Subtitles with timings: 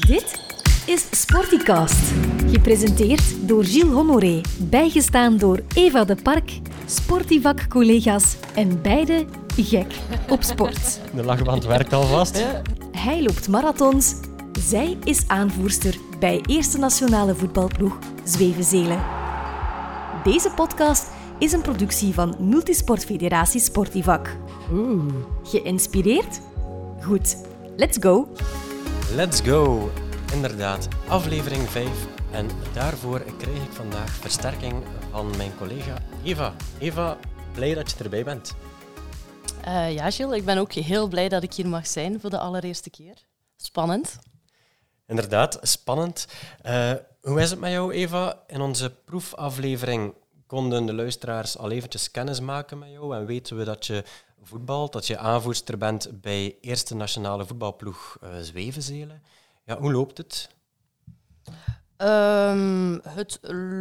[0.00, 0.40] Dit
[0.86, 2.12] is Sporticast.
[2.46, 4.40] Gepresenteerd door Gilles Honoré.
[4.58, 9.24] Bijgestaan door Eva de Park, Sportivak-collega's en beide
[9.56, 9.94] gek
[10.28, 11.00] op sport.
[11.14, 12.44] De lachband werkt alvast.
[12.92, 14.14] Hij loopt marathons.
[14.60, 19.02] Zij is aanvoerster bij Eerste Nationale Voetbalploeg Zwevenzelen.
[20.24, 21.06] Deze podcast
[21.38, 24.36] is een productie van Multisportfederatie Sportivak.
[24.72, 25.02] Oeh.
[25.42, 26.40] Geïnspireerd?
[27.00, 27.36] Goed,
[27.76, 28.28] let's go!
[29.14, 29.90] Let's go.
[30.32, 32.06] Inderdaad, aflevering 5.
[32.30, 36.54] En daarvoor krijg ik vandaag versterking van mijn collega Eva.
[36.78, 37.18] Eva,
[37.54, 38.54] blij dat je erbij bent.
[39.66, 42.38] Uh, ja, Gilles, ik ben ook heel blij dat ik hier mag zijn voor de
[42.38, 43.14] allereerste keer.
[43.56, 44.18] Spannend.
[45.06, 46.26] Inderdaad, spannend.
[46.66, 48.42] Uh, hoe is het met jou, Eva?
[48.46, 50.14] In onze proefaflevering
[50.46, 54.04] konden de luisteraars al eventjes kennis maken met jou en weten we dat je
[54.42, 59.22] voetbal, dat je aanvoerster bent bij Eerste Nationale Voetbalploeg uh, Zwevenzelen.
[59.64, 60.48] Ja, hoe loopt het?
[61.96, 63.38] Um, het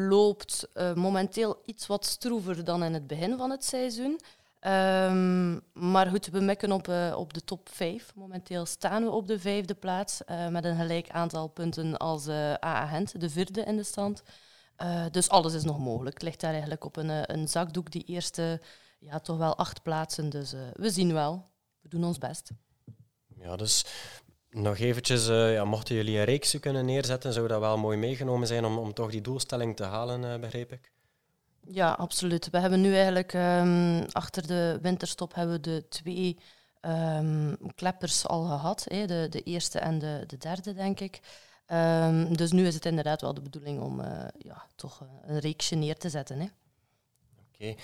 [0.09, 4.19] loopt uh, momenteel iets wat stroever dan in het begin van het seizoen.
[4.67, 8.15] Um, maar goed, we mikken op, uh, op de top 5.
[8.15, 13.19] Momenteel staan we op de vijfde plaats met een gelijk aantal punten als AA Gent,
[13.19, 14.23] de vierde in de stand.
[15.11, 16.13] dus alles is nog mogelijk.
[16.13, 18.61] Het ligt daar eigenlijk op een, een zakdoek, die eerste
[19.01, 20.29] ja, toch wel acht plaatsen.
[20.29, 21.49] Dus uh, we zien wel.
[21.81, 22.51] We doen ons best.
[23.35, 23.85] Ja, dus
[24.49, 28.47] nog eventjes, uh, ja, mochten jullie een reeks kunnen neerzetten, zou dat wel mooi meegenomen
[28.47, 30.91] zijn om, om toch die doelstelling te halen, uh, begreep ik?
[31.67, 32.49] Ja, absoluut.
[32.49, 36.37] We hebben nu eigenlijk um, achter de winterstop hebben we de twee
[36.81, 38.85] um, kleppers al gehad.
[38.87, 41.19] Hè, de, de eerste en de, de derde, denk ik.
[41.67, 45.75] Um, dus nu is het inderdaad wel de bedoeling om uh, ja, toch een reeksje
[45.75, 46.41] neer te zetten.
[46.41, 46.51] Oké.
[47.53, 47.77] Okay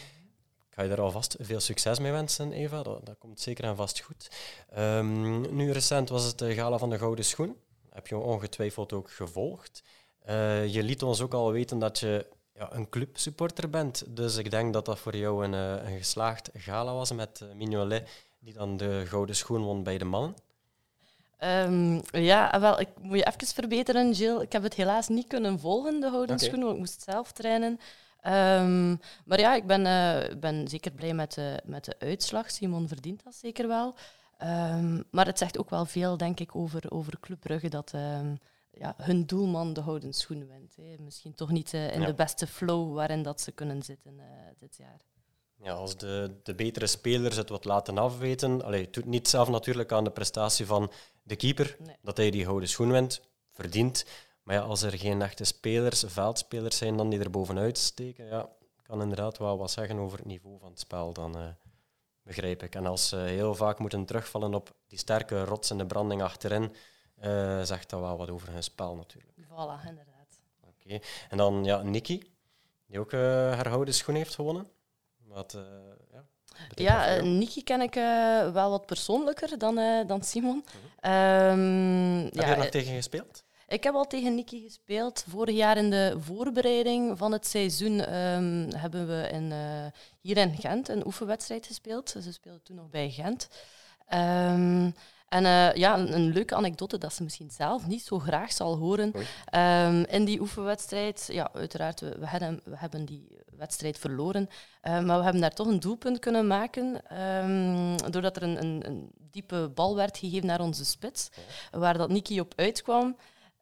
[0.78, 2.84] ga je daar alvast veel succes mee wensen, Eva.
[2.84, 4.30] Dat, dat komt zeker en vast goed.
[4.78, 7.56] Um, nu, recent was het de Gala van de Gouden Schoen.
[7.90, 9.84] Heb je ongetwijfeld ook gevolgd.
[10.30, 14.04] Uh, je liet ons ook al weten dat je ja, een clubsupporter bent.
[14.08, 17.54] Dus ik denk dat dat voor jou een, uh, een geslaagd gala was met uh,
[17.54, 18.10] Mignolet,
[18.40, 20.36] die dan de Gouden Schoen won bij de mannen.
[21.40, 24.42] Um, ja, wel, ik moet je even verbeteren, Jill.
[24.42, 26.48] Ik heb het helaas niet kunnen volgen, de Gouden okay.
[26.48, 27.80] Schoen, want ik moest zelf trainen.
[28.28, 32.52] Um, maar ja, ik ben, uh, ben zeker blij met de, met de uitslag.
[32.52, 33.96] Simon verdient dat zeker wel.
[34.44, 38.38] Um, maar het zegt ook wel veel, denk ik, over, over Club Brugge dat um,
[38.72, 40.76] ja, hun doelman de houden schoen wint.
[40.76, 40.96] Hè.
[41.00, 42.06] Misschien toch niet uh, in ja.
[42.06, 44.24] de beste flow waarin dat ze kunnen zitten uh,
[44.60, 45.02] dit jaar.
[45.56, 48.64] Ja, als de, de betere spelers het wat laten afweten.
[48.64, 50.92] Allee, het doet niet zelf natuurlijk aan de prestatie van
[51.24, 51.96] de keeper, nee.
[52.02, 53.22] dat hij die gouden schoen wint,
[53.52, 54.06] verdient.
[54.48, 58.50] Maar ja, als er geen echte spelers, veldspelers zijn dan die er bovenuit steken, ja,
[58.84, 61.14] kan inderdaad wel wat zeggen over het niveau van het spel.
[61.14, 61.48] Dan uh,
[62.22, 62.76] begrijp ik.
[62.76, 66.74] En als ze heel vaak moeten terugvallen op die sterke rotsende branding achterin,
[67.24, 69.38] uh, zegt dat wel wat over hun spel natuurlijk.
[69.38, 70.42] Voilà, inderdaad.
[70.62, 70.86] Oké.
[70.86, 71.02] Okay.
[71.30, 72.32] En dan ja, Nikki,
[72.86, 74.68] die ook uh, haar gouden schoen heeft gewonnen.
[75.18, 75.58] Wat,
[76.10, 76.24] ja,
[76.76, 80.56] ja, uh, Niki ken ik uh, wel wat persoonlijker dan, uh, dan Simon.
[80.56, 80.64] Mm
[81.02, 81.12] -hmm.
[81.12, 83.46] um, Heb ja, je er tegen gespeeld?
[83.68, 85.26] Ik heb al tegen Niki gespeeld.
[85.28, 89.86] Vorig jaar in de voorbereiding van het seizoen um, hebben we in, uh,
[90.22, 92.10] hier in Gent een oefenwedstrijd gespeeld.
[92.10, 93.50] Ze speelden toen nog bij Gent.
[94.14, 94.94] Um,
[95.30, 98.78] en uh, ja, een, een, leuke anekdote dat ze misschien zelf niet zo graag zal
[98.78, 99.14] horen.
[99.56, 103.28] Um, in die oefenwedstrijd, ja, uiteraard, we, we, hebben, we hebben die
[103.58, 104.50] wedstrijd verloren.
[104.84, 107.02] Uh, maar we hebben daar toch een doelpunt kunnen maken.
[108.12, 111.30] doordat er een, een, een, diepe bal werd gegeven naar onze spits.
[111.72, 113.16] Waar dat Niki op uitkwam.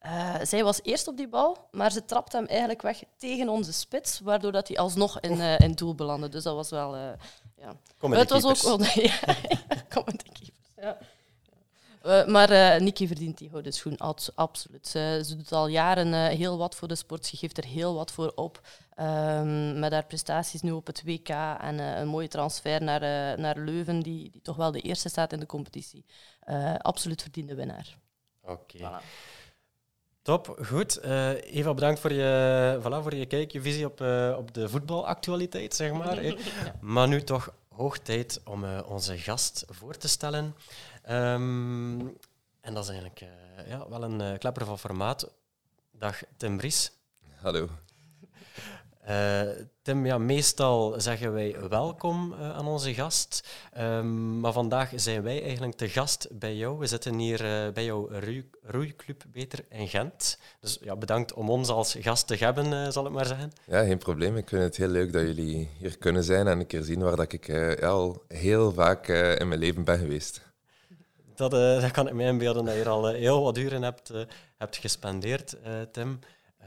[0.05, 3.73] Uh, zij was eerst op die bal, maar ze trapte hem eigenlijk weg tegen onze
[3.73, 6.29] spits, waardoor dat hij alsnog in, uh, in doel belandde.
[6.29, 6.95] Dus dat was wel...
[6.95, 7.01] Uh,
[7.57, 7.75] ja.
[8.09, 8.87] Het was ook wel...
[9.03, 9.19] ja,
[10.33, 10.97] keepers,
[12.01, 12.25] ja.
[12.27, 13.97] maar Niki verdient die gouden schoen,
[14.35, 14.87] absoluut.
[14.87, 18.11] Ze, ze, doet al jaren heel wat voor de sport, ze geeft er heel wat
[18.11, 18.61] voor op.
[18.99, 21.29] Um, met haar prestaties nu op het WK
[21.59, 25.39] en een mooie transfer naar, naar Leuven, die, die toch wel de eerste staat in
[25.39, 26.05] de competitie.
[26.77, 27.97] absoluut verdiende winnaar.
[28.41, 28.51] Oké.
[28.51, 29.01] Okay.
[29.01, 29.33] Voilà.
[30.25, 31.05] Top, goed.
[31.05, 34.69] Uh, Eva, bedankt voor je, voilà, voor je kijk, je visie op, uh, op de
[34.69, 36.23] voetbalactualiteit, zeg maar.
[36.25, 36.35] ja.
[36.79, 40.55] Maar nu toch hoog tijd om uh, onze gast voor te stellen.
[41.09, 42.17] Um,
[42.61, 43.25] en dat is eigenlijk
[43.67, 45.31] ja, wel een klepper van formaat.
[45.91, 46.91] Dag Tim Bries.
[47.41, 47.69] Hallo.
[49.09, 49.41] Uh,
[49.81, 53.47] Tim, ja, meestal zeggen wij welkom uh, aan onze gast.
[53.77, 56.77] Um, maar vandaag zijn wij eigenlijk te gast bij jou.
[56.77, 58.09] We zitten hier uh, bij jouw
[58.61, 60.39] roeiclub Beter in Gent.
[60.59, 63.51] Dus ja, bedankt om ons als gast te hebben, zal ik maar zeggen.
[63.65, 64.37] Ja, geen probleem.
[64.37, 67.15] Ik vind het heel leuk dat jullie hier kunnen zijn en een keer zien waar
[67.15, 70.41] dat ik ja, al heel vaak in mijn leven ben geweest.
[71.35, 74.11] dat, dat kan ik me inbeelden dat je er al heel wat uren hebt,
[74.57, 75.55] hebt gespendeerd,
[75.91, 76.19] Tim.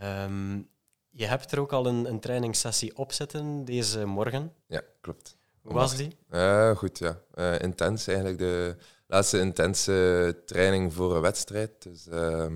[0.02, 0.69] Um,
[1.18, 4.52] je hebt er ook al een, een trainingssessie op zitten deze morgen.
[4.66, 5.36] Ja, klopt.
[5.60, 6.16] Hoe was die?
[6.30, 7.20] Uh, goed, ja.
[7.34, 8.38] Uh, intens eigenlijk.
[8.38, 8.76] De
[9.06, 11.82] laatste intense training voor een wedstrijd.
[11.82, 12.46] Dus uh,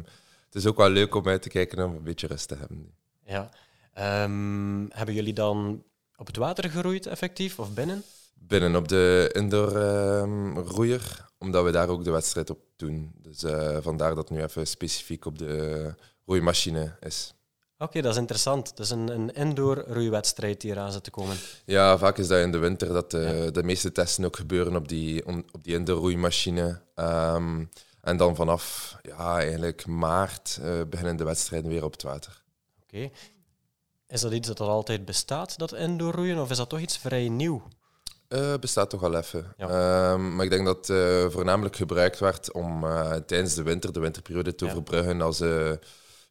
[0.44, 2.94] het is ook wel leuk om uit te kijken om een beetje rust te hebben.
[3.24, 3.50] Ja.
[4.24, 5.82] Um, hebben jullie dan
[6.16, 8.02] op het water geroeid effectief of binnen?
[8.34, 13.12] Binnen op de indoor um, roeier, omdat we daar ook de wedstrijd op doen.
[13.16, 15.94] Dus uh, vandaar dat het nu even specifiek op de
[16.26, 17.34] roeimachine is.
[17.82, 18.76] Oké, dat is interessant.
[18.76, 21.37] Dus een, een indoor roeiwedstrijd die eraan zit te komen.
[21.64, 24.88] Ja, vaak is dat in de winter dat de, de meeste testen ook gebeuren op
[24.88, 26.81] die, op die indoor roeimachine.
[26.96, 27.70] Um,
[28.00, 32.43] en dan vanaf ja, eigenlijk maart uh, beginnen de wedstrijden weer op het water.
[32.82, 33.11] Oké.
[34.08, 36.99] Is dat iets dat al altijd bestaat, dat indoor roeien, of is dat toch iets
[36.99, 37.62] vrij nieuw?
[38.29, 39.55] Uh, bestaat toch al even.
[39.56, 40.12] Ja.
[40.12, 42.84] Um, maar ik denk dat het uh, voornamelijk gebruikt werd om
[43.26, 44.70] tijdens de winter, de winterperiode, te ja.
[44.70, 45.40] overbruggen als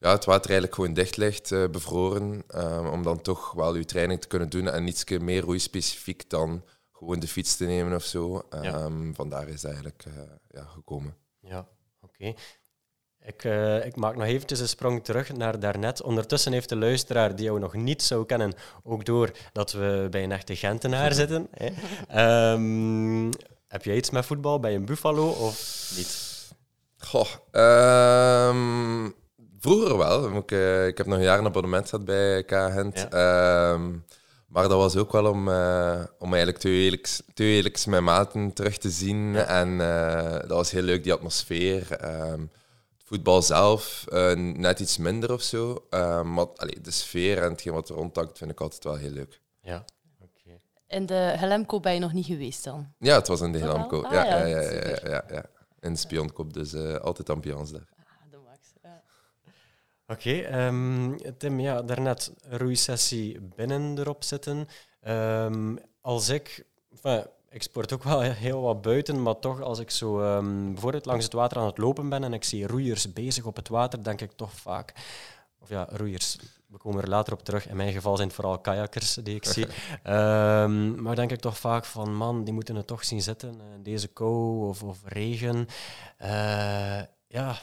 [0.01, 2.43] ja, het water eigenlijk gewoon dicht ligt, uh, bevroren.
[2.55, 6.63] Um, om dan toch wel uw training te kunnen doen en iets meer roeispecifiek dan
[6.91, 8.45] gewoon de fiets te nemen of zo.
[8.49, 8.89] Um, ja.
[9.13, 10.13] Vandaar is eigenlijk uh,
[10.49, 11.15] ja, gekomen.
[11.39, 11.67] Ja,
[12.01, 12.33] oké.
[13.23, 16.01] Ik, uh, ik, maak nog eventjes een sprong terug naar daarnet.
[16.01, 18.53] Ondertussen heeft de luisteraar die jou nog niet zou kennen,
[18.83, 21.47] ook door dat we bij een echte Gentenaar zitten.
[21.51, 22.51] Hè.
[22.53, 23.29] Um,
[23.67, 26.29] heb jij iets met voetbal bij een Buffalo of niet?
[26.97, 27.27] Goh,
[28.49, 29.15] um,
[29.61, 30.37] Vroeger wel.
[30.37, 33.07] Ik, uh, ik heb nog een jaar een abonnement gehad bij K-Hent.
[33.09, 33.71] Ja.
[33.71, 34.05] Um,
[34.47, 38.89] maar dat was ook wel om, uh, om eigenlijk tweewekelijks, tweewekelijks mijn maten terug te
[38.89, 39.33] zien.
[39.33, 39.45] Ja.
[39.45, 41.87] En uh, dat was heel leuk, die atmosfeer.
[42.31, 42.49] Um,
[43.03, 44.05] voetbal zelf
[44.35, 45.85] net iets minder of zo.
[45.89, 49.11] Um, maar allee, de sfeer en hetgeen wat er rondhangt vind ik altijd wel heel
[49.11, 49.39] leuk.
[49.61, 49.85] Ja.
[50.87, 52.93] In de Helemco ben je nog niet geweest dan?
[52.99, 54.01] Ja, het was in de Helemco.
[54.01, 55.45] Ah, ja, ja, ja, ja, ja, ja,
[55.79, 57.87] In de Spionkop, dus altijd ambiance daar.
[60.11, 64.67] Oké, okay, um, Tim, ja, daarnet roeisessie binnen erop zitten.
[65.07, 69.89] Um, als ik, enfin, ik sport ook wel heel wat buiten, maar toch als ik
[69.89, 73.45] zo um, bijvoorbeeld langs het water aan het lopen ben en ik zie roeiers bezig
[73.45, 74.93] op het water, denk ik toch vaak,
[75.59, 76.37] of ja, roeiers,
[76.67, 77.67] we komen er later op terug.
[77.67, 79.65] In mijn geval zijn het vooral kajakkers die ik zie.
[79.65, 83.83] um, maar denk ik toch vaak van, man, die moeten het toch zien zitten in
[83.83, 85.67] deze kou of, of regen.
[86.21, 87.57] Uh, ja,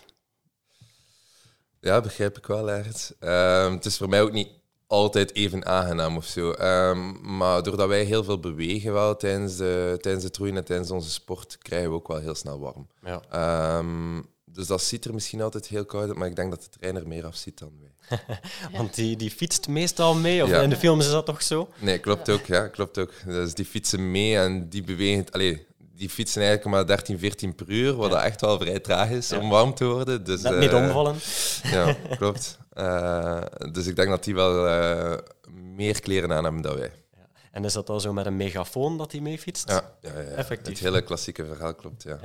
[1.88, 3.12] ja, begrijp ik wel ergens.
[3.20, 4.48] Um, het is voor mij ook niet
[4.86, 6.50] altijd even aangenaam of zo.
[6.50, 10.90] Um, maar doordat wij heel veel bewegen wel tijdens, de, tijdens het roeien en tijdens
[10.90, 12.86] onze sport, krijgen we ook wel heel snel warm.
[13.02, 13.78] Ja.
[13.78, 16.78] Um, dus dat ziet er misschien altijd heel koud uit, maar ik denk dat de
[16.78, 18.18] trainer meer afziet dan wij.
[18.78, 20.60] Want die, die fietst meestal mee, of ja.
[20.60, 21.68] in de films is dat toch zo?
[21.78, 22.46] Nee, klopt ook.
[22.46, 23.12] Ja, klopt ook.
[23.26, 25.30] Dus die fietsen mee en die bewegen...
[25.30, 25.66] Allee,
[25.98, 28.24] die fietsen eigenlijk maar 13, 14 per uur, wat ja.
[28.24, 30.24] echt wel vrij traag is om warm te worden.
[30.24, 31.16] Dus, Net niet uh, omvallen.
[31.62, 32.58] Ja, klopt.
[32.74, 33.42] Uh,
[33.72, 35.16] dus ik denk dat die wel uh,
[35.52, 36.92] meer kleren aan hebben dan wij.
[37.16, 37.26] Ja.
[37.50, 39.68] En is dat dan zo met een megafoon dat hij mee fietst?
[39.68, 40.74] Ja, ja, ja, Effectief.
[40.74, 42.18] Het hele klassieke verhaal klopt, ja.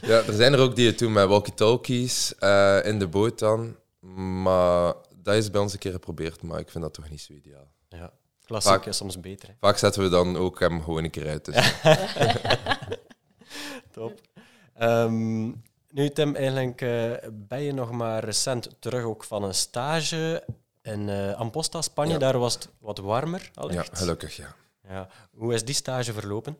[0.00, 0.22] ja.
[0.26, 2.32] er zijn er ook die het doen met walkie-talkies
[2.82, 3.76] in de boot dan.
[4.42, 7.32] Maar dat is bij ons een keer geprobeerd, maar ik vind dat toch niet zo
[7.32, 7.72] ideaal.
[7.88, 8.12] Ja.
[8.50, 9.48] Klassiek vaak, is soms beter.
[9.48, 9.54] Hè?
[9.60, 11.44] Vaak zetten we dan ook hem gewoon een keer uit.
[11.44, 11.74] Dus.
[13.92, 14.20] Top.
[14.82, 20.44] Um, nu, Tim, eigenlijk uh, ben je nog maar recent terug ook van een stage
[20.82, 22.12] in uh, Amposta, Spanje.
[22.12, 22.18] Ja.
[22.18, 23.50] Daar was het wat warmer.
[23.68, 24.54] Ja, gelukkig, ja.
[24.88, 25.08] ja.
[25.30, 26.56] Hoe is die stage verlopen?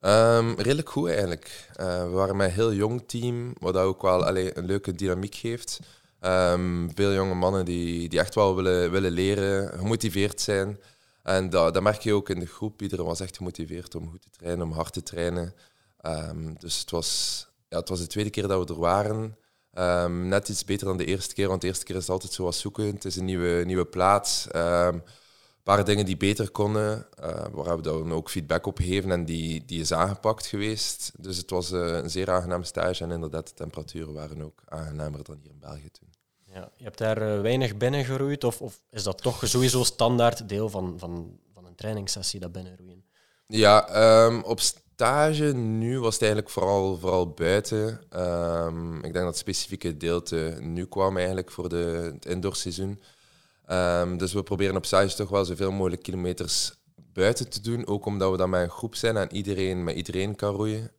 [0.00, 1.68] Um, redelijk goed eigenlijk.
[1.80, 5.34] Uh, we waren met een heel jong team, wat ook wel allee, een leuke dynamiek
[5.34, 5.80] geeft.
[6.24, 10.80] Um, veel jonge mannen die, die echt wel willen, willen leren, gemotiveerd zijn.
[11.22, 12.82] En dat, merk je ook in de groep.
[12.82, 15.54] Iedereen was echt gemotiveerd om goed te trainen, om hard te trainen.
[16.06, 19.36] Um, dus het was, ja, het was de tweede keer dat we er waren.
[19.78, 22.32] Um, net iets beter dan de eerste keer, want de eerste keer is het altijd
[22.32, 22.84] zo wat zoeken.
[22.84, 24.46] Het is een nieuwe, nieuwe plaats.
[24.50, 25.02] Een
[25.62, 29.64] paar dingen die beter konden, uh, waar we dan ook feedback op gegeven en die,
[29.64, 31.12] die is aangepakt geweest.
[31.18, 35.24] Dus het was uh, een zeer aangename stage en inderdaad, de temperaturen waren ook aangenamer
[35.24, 36.11] dan hier in België toen.
[36.54, 40.68] Ja, je hebt daar uh, weinig binnengeroeid of, of is dat toch sowieso standaard deel
[40.68, 43.04] van, van, van een trainingssessie, dat binnenroeien?
[43.46, 48.00] Ja, um, op stage nu was het eigenlijk vooral, vooral buiten.
[48.16, 53.02] Um, ik denk dat het specifieke gedeelte nu kwam eigenlijk voor de, het indoorseizoen.
[53.70, 56.72] Um, dus we proberen op stage toch wel zoveel mogelijk kilometers
[57.12, 57.86] buiten te doen.
[57.86, 60.90] Ook omdat we dan met een groep zijn en iedereen met iedereen kan roeien.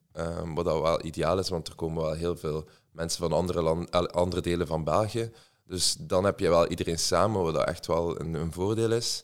[0.53, 4.13] Wat dat wel ideaal is, want er komen wel heel veel mensen van andere, land,
[4.13, 5.31] andere delen van België.
[5.65, 9.23] Dus dan heb je wel iedereen samen, wat echt wel een, een voordeel is.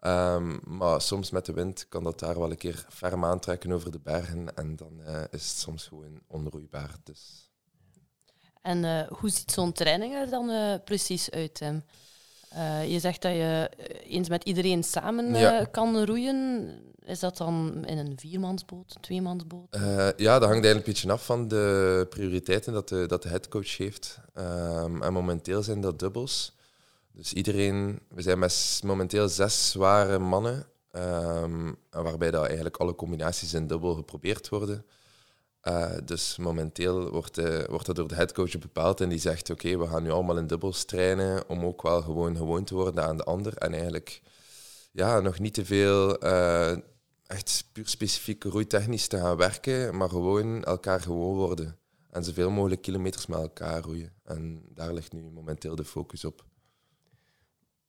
[0.00, 3.90] Ehm, maar soms met de wind kan dat daar wel een keer ferm aantrekken over
[3.90, 6.96] de bergen en dan eh, is het soms gewoon onroeibaar.
[7.02, 7.50] Dus.
[8.62, 11.84] En eh, hoe ziet zo'n training er dan eh, precies uit, Tim?
[12.88, 13.70] Je zegt dat je
[14.06, 16.68] eens met iedereen samen kan roeien.
[17.04, 19.76] Is dat dan in een viermansboot, een tweemansboot?
[20.16, 23.76] ja, dat hangt eigenlijk een beetje af van de prioriteiten dat de, dat de headcoach
[23.76, 24.18] heeft.
[24.34, 26.56] Um, en momenteel zijn dat dubbels.
[27.12, 33.54] Dus iedereen, we zijn met momenteel zes zware mannen, um, waarbij dat eigenlijk alle combinaties
[33.54, 34.84] in dubbel geprobeerd worden.
[35.62, 39.78] Uh, dus momenteel wordt, uh, wordt dat door de headcoach bepaald en die zegt: Oké,
[39.78, 43.16] we gaan nu allemaal in dubbels trainen om ook wel gewoon gewoon te worden aan
[43.16, 43.56] de ander.
[43.56, 44.22] En eigenlijk
[44.92, 46.76] ja, nog niet te veel uh,
[47.26, 51.78] echt puur specifiek roeitechnisch te gaan werken, maar gewoon elkaar gewoon worden.
[52.10, 54.12] En zoveel mogelijk kilometers met elkaar roeien.
[54.24, 56.44] En daar ligt nu momenteel de focus op.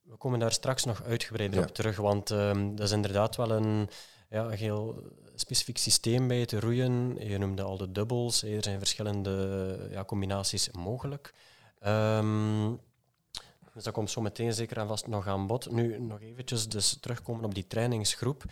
[0.02, 3.90] We komen daar straks nog uitgebreider op terug, want um, dat is inderdaad wel een,
[4.30, 5.04] ja, een heel
[5.42, 7.28] specifiek systeem bij het roeien.
[7.28, 11.34] Je noemde al de dubbels, er zijn verschillende ja, combinaties mogelijk.
[11.86, 12.80] Um,
[13.74, 15.72] dus dat komt zo meteen zeker en vast nog aan bod.
[15.72, 18.44] Nu nog eventjes dus terugkomen op die trainingsgroep.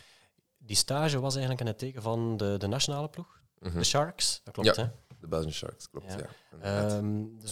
[0.57, 3.81] Die stage was eigenlijk in het teken van de, de nationale ploeg, de mhm.
[3.81, 4.89] Sharks, dat klopt ja, hè?
[5.19, 6.15] de Belgian Sharks, klopt,
[6.61, 6.95] ja.
[6.95, 7.51] um, dus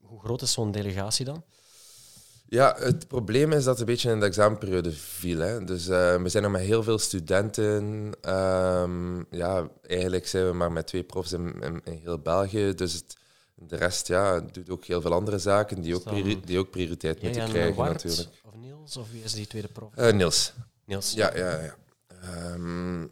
[0.00, 1.44] hoe groot is zo'n delegatie dan?
[2.50, 5.38] Ja, het probleem is dat het een beetje in de examenperiode viel.
[5.38, 5.64] Hè.
[5.64, 8.12] Dus uh, we zijn nog met heel veel studenten.
[8.28, 12.74] Um, ja, eigenlijk zijn we maar met twee profs in, in, heel België.
[12.74, 13.16] Dus het,
[13.54, 17.48] de rest ja, doet ook heel veel andere zaken die ook, die ook prioriteit moeten
[17.48, 18.28] krijgen natuurlijk.
[18.44, 19.92] Of Niels, of wie is die tweede prof?
[19.98, 20.52] Uh, Niels.
[20.84, 21.12] Niels.
[21.12, 21.76] Ja, ja, ja.
[22.54, 23.10] Um,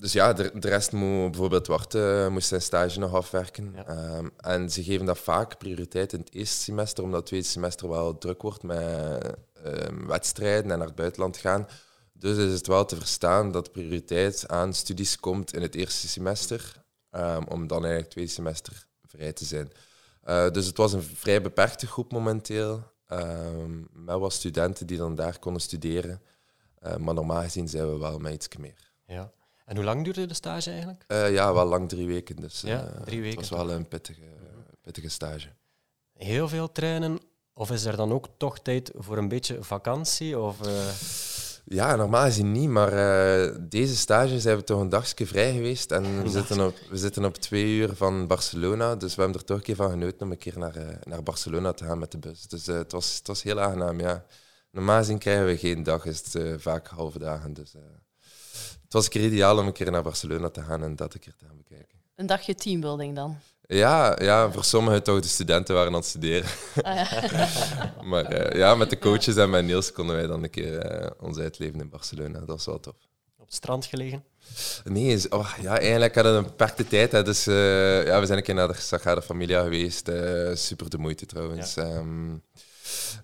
[0.00, 3.86] dus ja, de, de rest moet bijvoorbeeld wachten, moest zijn stage nog afwerken.
[3.86, 7.88] Ehm, en ze geven dat vaak prioriteit in het eerste semester, omdat het tweede semester
[7.88, 11.68] wel druk wordt met um, wedstrijden en naar het buitenland gaan.
[12.12, 16.82] Dus is het wel te verstaan dat prioriteit aan studies komt in het eerste semester,
[17.10, 19.72] um, om dan eigenlijk het tweede semester vrij te zijn.
[20.28, 22.82] Uh, dus het was een vrij beperkte groep momenteel,
[23.92, 26.22] met wat studenten die dan daar konden studeren.
[26.86, 28.92] Uh, maar normaal gezien zijn we wel met iets meer.
[29.06, 29.32] Ja.
[29.70, 31.04] En hoe lang duurde de stage eigenlijk?
[31.08, 32.36] Uh, ja, wel lang drie weken.
[32.36, 33.40] Dus ja, eh, drie weken.
[33.40, 34.22] Het was wel een pittige,
[34.82, 35.48] pittige stage.
[36.12, 37.18] Heel veel trainen?
[37.52, 40.38] Of is er dan ook toch tijd voor een beetje vakantie?
[40.38, 40.88] Of, uh...
[41.64, 42.90] Ja, normaal gezien niet, maar
[43.68, 45.90] deze stage zijn we toch een dagje vrij geweest.
[45.90, 49.46] En we zitten, op, we zitten op twee uur van Barcelona, dus we hebben er
[49.46, 52.18] toch een keer van genoten om een keer naar, naar Barcelona te gaan met de
[52.18, 52.42] bus.
[52.42, 54.24] Dus het, was, het was heel aangenaam, ja.
[54.70, 57.52] Normaal gezien krijgen we geen dag, is het vaak halve dagen.
[57.52, 57.74] Dus,
[58.90, 61.20] het was een keer ideaal om een keer naar Barcelona te gaan en dat een
[61.20, 61.98] keer te gaan bekijken.
[62.14, 63.38] Een dagje teambuilding dan?
[63.66, 65.20] Ja, ja, voor sommigen toch.
[65.20, 66.50] De studenten waren aan het studeren.
[66.82, 67.94] Ah, ja.
[68.10, 71.10] maar uh, ja, met de coaches en met Niels konden wij dan een keer uh,
[71.20, 72.38] ons uitleven in Barcelona.
[72.38, 72.94] Dat was wel tof.
[73.36, 74.24] Op het strand gelegen?
[74.84, 77.12] Nee, oh, ja, eigenlijk hadden we een beperkte tijd.
[77.12, 80.10] Hè, dus uh, ja, we zijn een keer naar de Sagrada Familia geweest.
[80.54, 81.74] super de moeite trouwens.
[81.74, 81.96] Ja.
[81.96, 82.42] Um,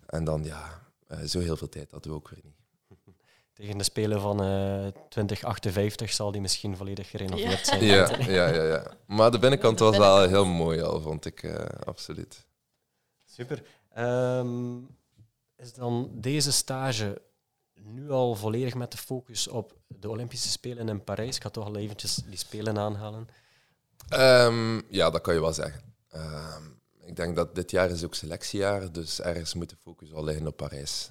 [0.07, 0.83] en dan, ja,
[1.27, 2.56] zo heel veel tijd hadden we ook weer niet.
[3.57, 7.85] Tegen de Spelen van uh, eh, 2058 zal die misschien volledig gerenoveerd zijn.
[7.85, 8.93] Ja, ja, ja, ja.
[9.07, 11.43] Maar de binnenkant was wel heel mooi al, vond ik.
[11.43, 12.47] Uh, absoluut.
[13.25, 13.63] Super.
[13.99, 14.89] Um,
[15.57, 17.23] is dan deze stage
[17.75, 21.37] nu al volledig met de focus op de Olympische Spelen in Parijs?
[21.37, 23.29] Ik ga toch al eventjes die Spelen aanhalen.
[24.15, 25.95] Um, ja, dat kan je wel zeggen.
[26.15, 30.25] Um, ik denk dat dit jaar is ook selectiejaar, dus ergens moet de focus al
[30.25, 31.11] liggen op Parijs.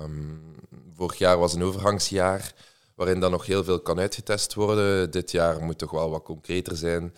[0.00, 0.54] Um,
[0.94, 2.54] vorig jaar was een overgangsjaar
[2.94, 5.10] waarin dan nog heel veel kan uitgetest worden.
[5.10, 7.14] Dit jaar moet toch wel wat concreter zijn.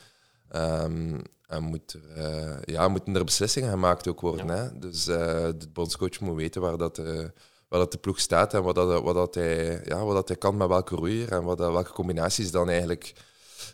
[0.57, 4.49] Um, en moet, uh, ja, moeten er beslissingen gemaakt ook worden.
[4.49, 4.79] Hè?
[4.79, 5.17] Dus uh,
[5.59, 7.25] de bondscoach moet weten waar, dat, uh,
[7.69, 10.37] waar dat de ploeg staat en wat, dat, wat, dat hij, ja, wat dat hij
[10.37, 13.13] kan met welke roeier en wat, welke combinaties dan eigenlijk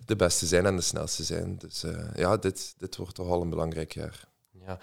[0.06, 1.58] de beste zijn en de snelste zijn.
[1.58, 1.84] Dus
[2.14, 4.28] ja, dit, dit wordt toch al een belangrijk jaar.
[4.50, 4.78] Ja,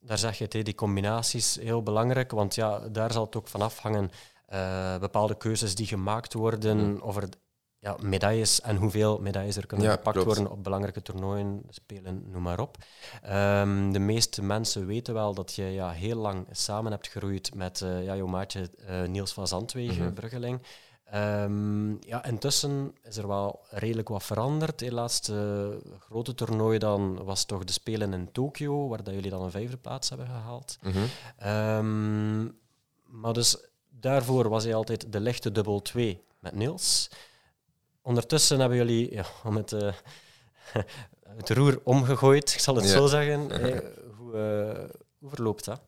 [0.00, 3.62] daar zeg je het, die combinaties heel belangrijk, want ja, daar zal het ook van
[3.62, 4.10] afhangen.
[4.52, 7.00] Uh, bepaalde keuzes die gemaakt worden mm.
[7.00, 7.28] over
[7.80, 12.60] ja, medailles en hoeveel medailles er kunnen gepakt worden op belangrijke toernooien, spelen, noem maar
[12.60, 12.76] op.
[13.26, 17.80] Um, de meeste mensen weten wel dat je ja, heel lang samen hebt geroeid met
[17.80, 20.60] uh, ja, jouw maatje uh, Niels van Zandwegen, mm Bruggeling.
[21.14, 24.80] Um, ja, intussen is er wel redelijk wat veranderd.
[24.80, 29.42] Het laatste grote toernooi dan was toch de Spelen in Tokio, waar dat jullie dan
[29.42, 30.78] een vijfde plaats hebben gehaald.
[30.82, 32.54] Mm -hmm.
[33.04, 33.56] maar dus
[33.88, 37.10] daarvoor was hij altijd de lichte dubbel 2 met Niels.
[38.02, 39.92] Ondertussen hebben jullie, ja, om het, uh,
[41.36, 43.48] het roer omgegooid, ik zal het zo zeggen.
[43.48, 45.80] Hey, hoe, uh, hoe verloopt dat?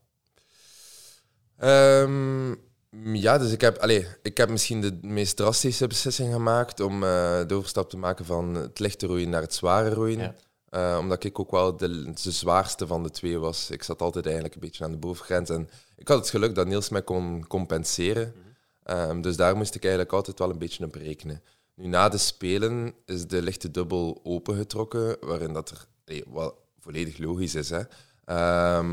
[1.59, 6.95] Um, Ja, dus ik heb, allez, ik heb misschien de meest drastische beslissing gemaakt om
[6.95, 10.37] uh, de overstap te maken van het lichte roeien naar het zware roeien.
[10.71, 13.71] Uh, omdat ik ook wel de, de, zwaarste van de twee was.
[13.71, 15.51] Ik zat altijd eigenlijk een beetje aan de bovengrens.
[15.51, 18.35] En ik had het geluk dat Niels mij kon compenseren.
[18.85, 21.43] Um, dus daar moest ik eigenlijk altijd wel een beetje op rekenen.
[21.75, 27.19] Nu, na de Spelen is de lichte dubbel opengetrokken, waarin dat er hey, wat volledig
[27.19, 27.71] logisch is.
[27.71, 27.81] Hè.
[28.79, 28.93] Um,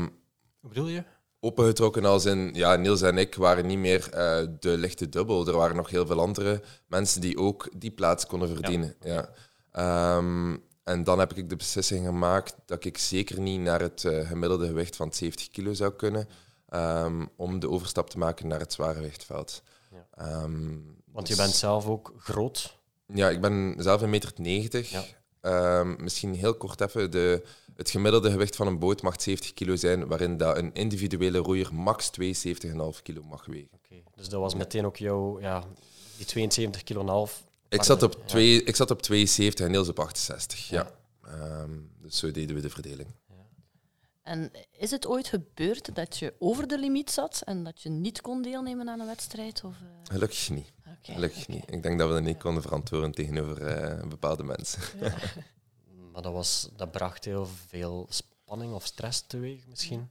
[0.60, 1.04] Hoe bedoel je?
[1.40, 5.46] Opengetrokken als in, ja, Niels en ik waren niet meer uh, de lichte dubbel.
[5.46, 8.94] Er waren nog heel veel andere mensen die ook die plaats konden verdienen.
[9.00, 9.28] Ja.
[9.72, 10.16] ja.
[10.16, 14.28] Um, en dan heb ik de beslissing gemaakt dat ik zeker niet naar het uh,
[14.28, 16.28] gemiddelde gewicht van 70 kilo zou kunnen,
[16.74, 19.62] um, om de overstap te maken naar het zware gewichtveld.
[19.90, 20.42] Ja.
[20.42, 22.78] Um, Want je bent zelf ook groot?
[23.06, 24.32] Ja, ik ben zelf een meter.
[24.36, 24.90] 90.
[24.90, 25.04] Ja.
[25.78, 27.10] Um, misschien heel kort even.
[27.10, 27.42] De,
[27.80, 31.74] het gemiddelde gewicht van een boot mag 70 kilo zijn, waarin dat een individuele roeier
[31.74, 33.68] max 72,5 kilo mag wegen.
[33.84, 34.02] Okay.
[34.14, 35.64] Dus dat was meteen ook jouw, ja,
[36.16, 37.42] die 72 kilo en half.
[37.68, 40.90] Ik zat, op twee, ik zat op 72 en Niels op 68, ja.
[41.22, 41.60] ja.
[41.62, 43.08] Um, dus zo deden we de verdeling.
[44.22, 48.20] En is het ooit gebeurd dat je over de limiet zat en dat je niet
[48.20, 49.64] kon deelnemen aan een wedstrijd?
[49.64, 49.88] Of, uh...
[50.02, 50.72] Gelukkig niet.
[50.80, 51.56] Okay, Gelukkig okay.
[51.56, 51.64] niet.
[51.70, 54.82] Ik denk dat we dat niet konden verantwoorden tegenover uh, bepaalde mensen.
[56.12, 60.10] Maar dat, was, dat bracht heel veel spanning of stress teweeg misschien?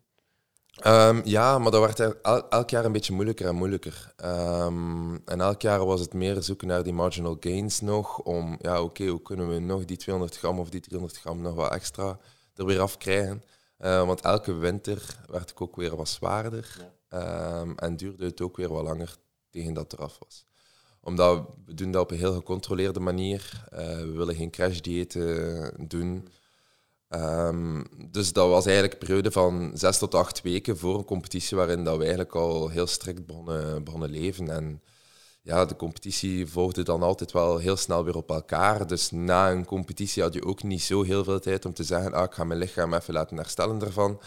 [0.85, 4.13] Um, ja, maar dat werd el elk jaar een beetje moeilijker en moeilijker.
[4.25, 8.19] Um, en elk jaar was het meer zoeken naar die marginal gains nog.
[8.19, 11.41] Om, ja, oké, okay, hoe kunnen we nog die 200 gram of die 300 gram
[11.41, 12.19] nog wat extra
[12.55, 13.43] er weer af krijgen?
[13.79, 16.91] Uh, want elke winter werd ik ook weer wat zwaarder.
[17.09, 17.59] Ja.
[17.59, 19.17] Um, en duurde het ook weer wat langer
[19.49, 20.45] tegen dat eraf was.
[21.01, 23.63] Omdat we doen dat op een heel gecontroleerde manier.
[23.73, 26.27] Uh, we willen geen crashdiëten doen.
[27.09, 31.57] Um, dus dat was eigenlijk een periode van zes tot acht weken voor een competitie
[31.57, 34.49] waarin dat we eigenlijk al heel strikt begonnen, begonnen leven.
[34.49, 34.81] En
[35.41, 38.87] ja, de competitie volgde dan altijd wel heel snel weer op elkaar.
[38.87, 42.13] Dus na een competitie had je ook niet zo heel veel tijd om te zeggen,
[42.13, 44.21] ah, ik ga mijn lichaam even laten herstellen ervan.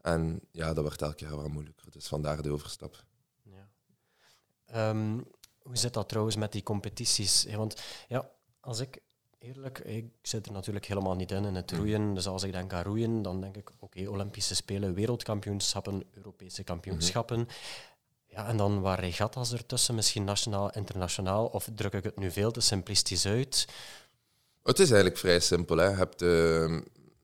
[0.00, 1.90] En ja, dat wordt elke jaar wel moeilijker.
[1.90, 3.04] Dus vandaar de overstap.
[3.42, 4.90] Ja.
[4.90, 5.24] Um,
[5.68, 7.46] hoe zit dat trouwens met die competities?
[7.56, 9.00] Want ja, als ik
[9.38, 11.78] eerlijk, ik zit er natuurlijk helemaal niet in in het mm.
[11.78, 12.14] roeien.
[12.14, 17.38] Dus als ik denk aan roeien, dan denk ik, oké, Olympische Spelen, wereldkampioenschappen, Europese kampioenschappen.
[17.38, 17.48] Mhm.
[18.26, 22.50] Ja, en dan waar regatta's ertussen, misschien nationaal, internationaal, of druk ik het nu veel
[22.50, 23.68] te simplistisch uit?
[24.62, 25.76] Het is eigenlijk vrij simpel.
[25.76, 25.88] Hè.
[25.88, 26.80] Je hebt uh,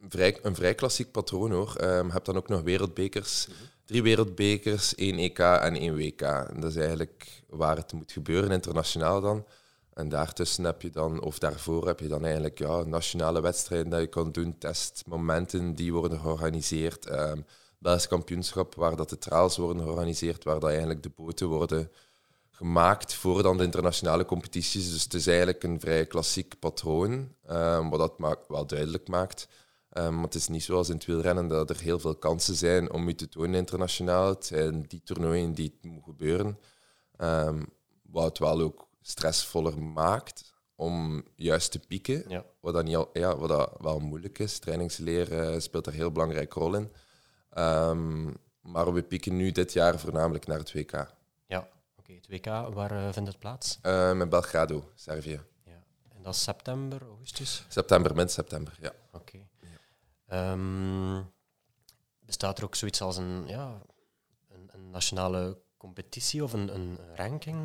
[0.09, 1.77] vrij, een vrij klassiek patroon hoor.
[1.81, 3.47] Um, je hebt dan ook nog wereldbekers.
[3.47, 3.57] Mhm.
[3.85, 6.21] Drie wereldbekers, één EK en één WK.
[6.21, 9.47] En dat is eigenlijk waar het moet gebeuren, internationaal dan.
[9.95, 14.01] En daartussen heb je dan, of daarvoor heb je dan eigenlijk ja, nationale wedstrijden dat
[14.01, 17.11] je kan doen, testmomenten die worden georganiseerd.
[17.11, 17.45] Um,
[18.09, 21.91] kampioenschap, waar dat de trials worden georganiseerd, waar dat eigenlijk de boten worden
[22.51, 24.91] gemaakt voor dan de internationale competities.
[24.91, 29.49] Dus het is eigenlijk een vrij klassiek patroon, um, wat dat wel duidelijk maakt.
[29.99, 32.93] Um, maar het is niet zoals in het wielrennen dat er heel veel kansen zijn
[32.93, 34.29] om je te tonen internationaal.
[34.29, 36.59] Het zijn die toernooien die het moet gebeuren.
[37.19, 37.67] Um,
[38.03, 42.25] wat het wel ook stressvoller maakt om juist te pieken.
[42.29, 42.45] Ja.
[42.61, 44.59] Wat, dat niet al, ja, wat dat wel moeilijk is.
[44.59, 46.93] Trainingsleer uh, speelt daar een heel belangrijke rol in.
[47.59, 50.93] Um, maar we pieken nu dit jaar voornamelijk naar het WK.
[51.47, 51.69] Ja, oké.
[51.99, 52.17] Okay.
[52.17, 53.79] Het WK, waar uh, vindt het plaats?
[53.83, 55.41] Uh, in Belgrado, Servië.
[55.65, 55.83] Ja.
[56.09, 57.65] En dat is september, augustus?
[57.69, 58.93] September, min september, ja.
[59.13, 59.17] Oké.
[59.17, 59.44] Okay.
[60.33, 61.33] Um,
[62.21, 63.83] bestaat er ook zoiets als een, ja,
[64.49, 67.57] een, een nationale competitie of een, een ranking,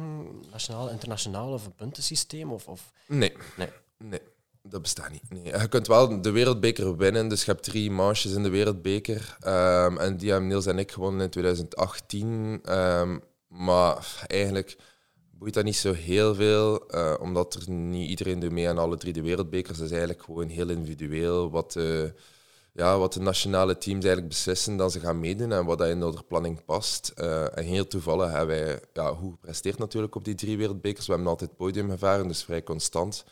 [0.51, 2.51] nationaal, internationaal of een puntensysteem?
[2.51, 2.91] Of, of?
[3.07, 3.33] Nee.
[3.57, 3.69] nee.
[3.97, 4.21] Nee,
[4.61, 5.29] dat bestaat niet.
[5.29, 5.59] Nee.
[5.59, 9.37] Je kunt wel de wereldbeker winnen, dus je hebt drie manches in de wereldbeker.
[9.47, 12.27] Um, en die hebben Niels en ik gewonnen in 2018.
[12.27, 14.77] Um, ehm, maar eigenlijk
[15.31, 18.97] boeit dat niet zo heel veel, uh, omdat er niet iedereen doet mee aan alle
[18.97, 19.77] drie de wereldbekers.
[19.77, 21.75] Dat is eigenlijk gewoon heel individueel wat...
[21.75, 22.03] Uh,
[22.73, 25.99] ja, wat de nationale teams eigenlijk beslissen dat ze gaan meedoen en wat dat in
[25.99, 27.13] de planning past.
[27.17, 31.05] Uh, en heel toevallig hebben wij ja, goed gepresteerd natuurlijk op die drie wereldbekers.
[31.05, 33.25] We hebben altijd podium gevaren, dus vrij constant.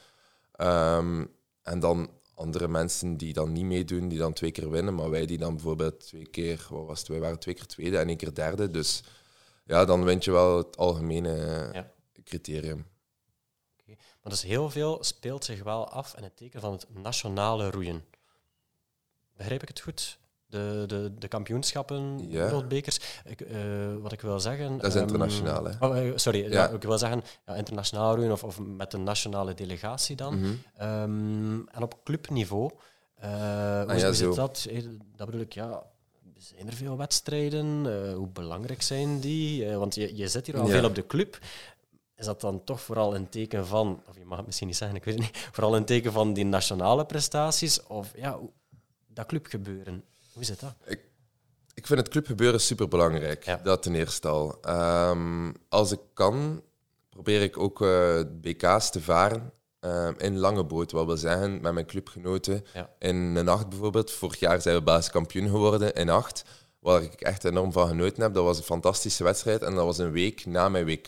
[0.62, 5.10] Um, en dan andere mensen die dan niet meedoen, die dan twee keer winnen, maar
[5.10, 8.08] wij die dan bijvoorbeeld twee keer, wat was het, wij waren twee keer tweede en
[8.08, 8.72] één keer derde.
[8.72, 9.04] Dus
[9.66, 11.36] ja, dan wint je wel het algemene
[11.74, 11.92] ja.
[12.24, 12.86] criterium.
[13.82, 13.98] Okay.
[14.22, 18.06] Maar dus heel veel speelt zich wel af in het teken van het nationale roeien.
[19.38, 20.20] Begrijp ik het goed?
[20.46, 22.44] De, de, de kampioenschappen, ja.
[22.44, 23.00] wereldbekers.
[23.26, 23.58] Ik, uh,
[24.02, 24.78] wat ik wil zeggen...
[24.78, 25.88] Dat is internationaal, hè?
[25.88, 26.50] Oh, uh, sorry, ja.
[26.50, 26.70] ja.
[26.70, 30.38] ik wil zeggen ja, internationaal roeien of, of met een nationale delegatie dan.
[30.38, 30.88] Mm -hmm.
[30.88, 32.72] um, en op clubniveau,
[33.24, 34.68] uh, hoe zit dat?
[35.16, 35.84] Dat bedoel ik, ja...
[36.38, 37.86] zijn er veel wedstrijden?
[37.86, 39.66] Eh, hoe belangrijk zijn die?
[39.66, 41.40] Eh, want je, je zit hier al veel op de club.
[42.16, 44.98] Is dat dan toch vooral een teken van, of je mag het misschien niet zeggen,
[44.98, 47.84] ik weet het niet, vooral een teken van die nationale prestaties?
[47.84, 48.40] Of ja,
[49.18, 50.04] dat clubgebeuren,
[50.34, 50.76] hoe zit dat?
[51.74, 53.46] Ik vind het clubgebeuren super belangrijk.
[53.46, 53.60] Ja.
[53.64, 54.58] Dat ten eerste al.
[54.62, 56.62] Ehm, als ik kan,
[57.10, 60.92] probeer ik ook eh, BK's te varen ehm, in lange boot.
[60.92, 62.66] Wat wil zeggen, met mijn clubgenoten.
[62.74, 62.90] Ja.
[63.00, 64.12] In een acht bijvoorbeeld.
[64.12, 66.44] Vorig jaar zijn we basiskampioen geworden in acht.
[66.80, 68.34] Waar ik echt enorm van genoten heb.
[68.34, 69.62] Dat was een fantastische wedstrijd.
[69.62, 71.06] En dat was een week na mijn WK.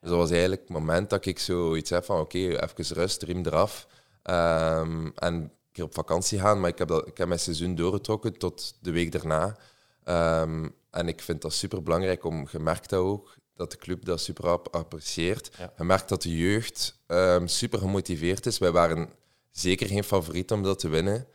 [0.00, 3.46] Dus dat was eigenlijk het moment dat ik zoiets heb van oké, even rust, riem
[3.46, 3.86] eraf.
[4.22, 6.60] Ehm, en keer op vakantie gaan.
[6.60, 9.56] Maar ik heb, dat, ik heb mijn seizoen doorgetrokken tot de week daarna.
[10.04, 14.04] Ehm, en ik vind dat super belangrijk om, je merkt dat ook, dat de club
[14.04, 15.50] dat super ap- apprecieert.
[15.58, 15.72] Ja.
[15.78, 18.58] Je merkt dat de jeugd ehm, super gemotiveerd is.
[18.58, 19.08] Wij waren
[19.50, 21.26] zeker geen favoriet om dat te winnen.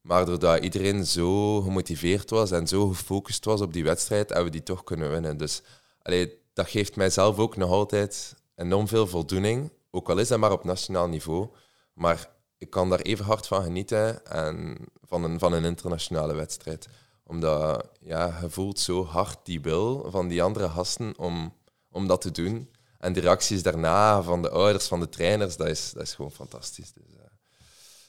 [0.00, 4.50] Maar doordat iedereen zo gemotiveerd was en zo gefocust was op die wedstrijd, hebben we
[4.52, 5.36] die toch kunnen winnen.
[5.36, 5.62] Dus
[6.02, 9.72] allee, dat geeft mijzelf ook nog altijd enorm veel voldoening.
[9.90, 11.48] Ook al is dat maar op nationaal niveau.
[11.92, 16.88] Maar ik kan daar even hard van genieten en van, een, van een internationale wedstrijd
[17.28, 21.54] omdat ja, je voelt zo hard die wil van die andere gasten om,
[21.90, 22.70] om dat te doen.
[22.98, 26.32] En de reacties daarna van de ouders, van de trainers, dat is, dat is gewoon
[26.32, 26.92] fantastisch.
[26.92, 27.30] Dus, eh,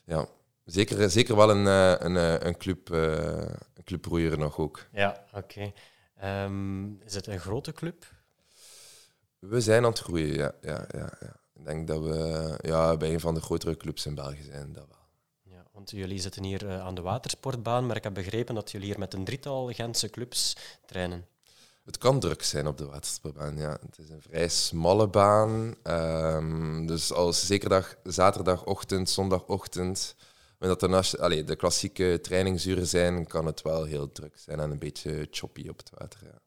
[0.03, 0.27] ja,
[0.65, 4.87] zeker, zeker wel een, eh, een, eh, een, club, een clubroeier nog ook.
[4.91, 5.71] Ja, oké.
[6.17, 8.05] Ehm, is het een grote club?
[9.39, 10.51] We zijn aan het groeien, ja.
[10.61, 11.38] ja, ja, ja.
[11.59, 14.73] Ik denk dat we ja, bij een van de grotere clubs in België zijn.
[14.73, 14.97] Dat wel.
[15.55, 18.87] Ja, want jullie zitten hier eh, aan de watersportbaan, maar ik heb begrepen dat jullie
[18.87, 21.25] hier met een drietal Gentse clubs trainen.
[21.83, 23.77] Het kan druk zijn op de watersportbaan, ja.
[23.85, 25.75] Het is een vrij smalle baan.
[25.83, 30.15] ehm, dus als zeker dag, zaterdagochtend, zondagochtend,
[30.57, 34.71] wanneer dat de, allee, de klassieke trainingsuren zijn, kan het wel heel druk zijn en
[34.71, 36.19] een beetje choppy op het water.
[36.23, 36.39] Ja.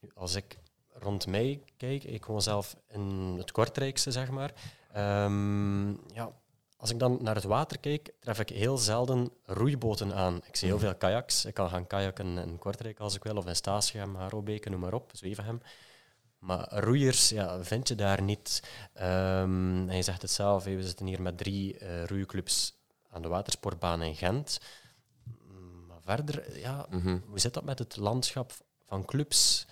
[0.00, 0.58] Nu, Als ik
[1.02, 4.52] rond mij kijk, ik woon zelf in het Kortrijkse, zeg maar.
[4.92, 6.32] Ehm, ja,
[6.76, 10.36] als ik dan naar het water kijk, tref ik heel zelden roeiboten aan.
[10.46, 11.44] Ik zie heel veel kajaks.
[11.44, 14.94] Ik kan gaan kajakken in Kortrijk als ik wil, of in Statiegem, Harrobeke, noem maar
[14.94, 15.60] op, Zwevenhem.
[16.38, 18.62] Maar roeiers ja, vind je daar niet.
[18.92, 22.74] Ehm, en je zegt het zelf, we zitten hier met drie eh roeiclubs
[23.10, 24.58] aan de watersportbaan in Gent.
[25.48, 27.18] Mm, Maar verder, ja, Mhm.
[27.28, 28.52] hoe zit dat met het landschap
[28.86, 29.66] van clubs?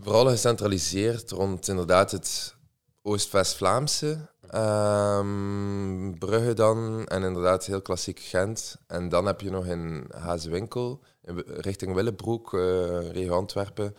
[0.00, 2.54] Vooral gecentraliseerd rond inderdaad het
[3.02, 4.18] Oost-West-Vlaamse.
[4.50, 8.76] ehm, Brugge dan en inderdaad heel klassiek Gent.
[8.86, 13.96] En dan heb je nog in Hazewinkel, in, Wi- richting Willebroek, eh regio Antwerpen.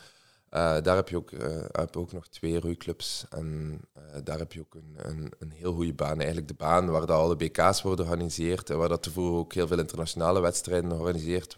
[0.50, 3.26] Eh, daar heb je, ook, eh, heb ook nog twee roeiclubs.
[3.30, 3.80] En
[4.24, 6.18] daar heb je ook een, een, een heel goede baan.
[6.18, 8.70] Eigenlijk de baan waar dat alle BK's worden georganiseerd.
[8.70, 11.56] En waar dat tevoren ook heel veel internationale wedstrijden georganiseerd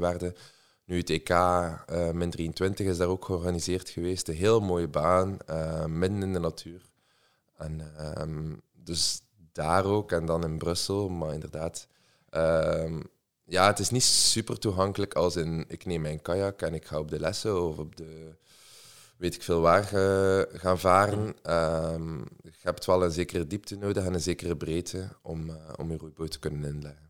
[0.00, 0.34] werden.
[0.88, 4.28] Nu het EK eh, min 23 is daar ook georganiseerd geweest.
[4.28, 6.82] Een heel mooie baan, eh, midden in de natuur.
[7.56, 9.20] En, ehm, dus
[9.52, 11.08] daar ook en dan in Brussel.
[11.08, 11.86] Maar inderdaad,
[12.30, 13.00] ehm,
[13.44, 16.98] ja, het is niet super toegankelijk als in ik neem mijn kajak en ik ga
[16.98, 18.36] op de lessen of op de
[19.16, 19.84] weet ik veel waar
[20.52, 21.34] gaan varen.
[21.42, 25.90] Ehm, je hebt wel een zekere diepte nodig en een zekere breedte om, eh, om
[25.90, 27.07] je roeiboot te kunnen inleggen.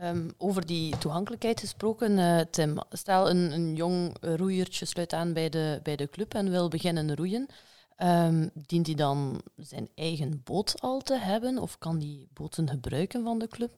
[0.00, 2.78] Ehm, over die toegankelijkheid gesproken, eh, Tim.
[2.90, 7.16] Stel, een, een jong roeiertje sluit aan bij de, bij de club en wil beginnen
[7.16, 7.46] roeien.
[7.96, 13.24] Ehm, dient hij dan zijn eigen boot al te hebben of kan die boten gebruiken
[13.24, 13.70] van de club?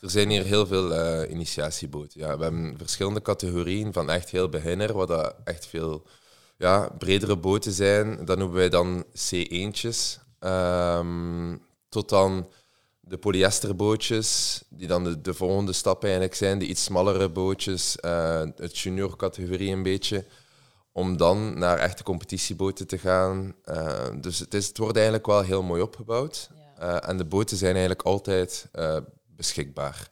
[0.00, 2.20] Er zijn hier heel veel eh, initiatieboten.
[2.20, 6.06] Ja, we hebben verschillende categorieën van echt heel beginner, wat dat echt veel
[6.58, 8.24] ja, bredere boten zijn.
[8.24, 10.18] Dat noemen wij dan C1'tjes.
[10.38, 11.56] Ehm,
[11.88, 12.48] tot dan
[13.06, 16.58] de polyesterbootjes, die dan de, de volgende stap eigenlijk zijn.
[16.58, 20.24] De iets smallere bootjes, eh, het junior categorie een beetje.
[20.92, 23.54] Om dan naar echte competitieboten te gaan.
[23.64, 26.50] Eh, dus het, is, het wordt eigenlijk wel heel mooi opgebouwd.
[26.78, 28.68] Eh, en de boten zijn eigenlijk altijd
[29.26, 30.10] beschikbaar.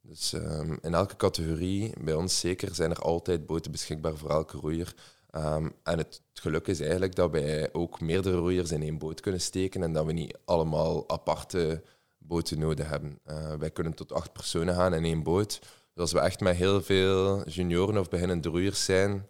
[0.00, 4.56] Dus ehm, in elke categorie, bij ons zeker, zijn er altijd boten beschikbaar voor elke
[4.56, 4.94] roeier.
[5.30, 9.20] Ehm, en het, het geluk is eigenlijk dat wij ook meerdere roeiers in één boot
[9.20, 11.82] kunnen steken en dat we niet allemaal aparte
[12.26, 13.18] boten nodig hebben.
[13.24, 15.58] Eh, wij kunnen tot acht personen gaan in één boot.
[15.60, 19.26] Dus als we echt met heel veel junioren of beginnende roeiers zijn,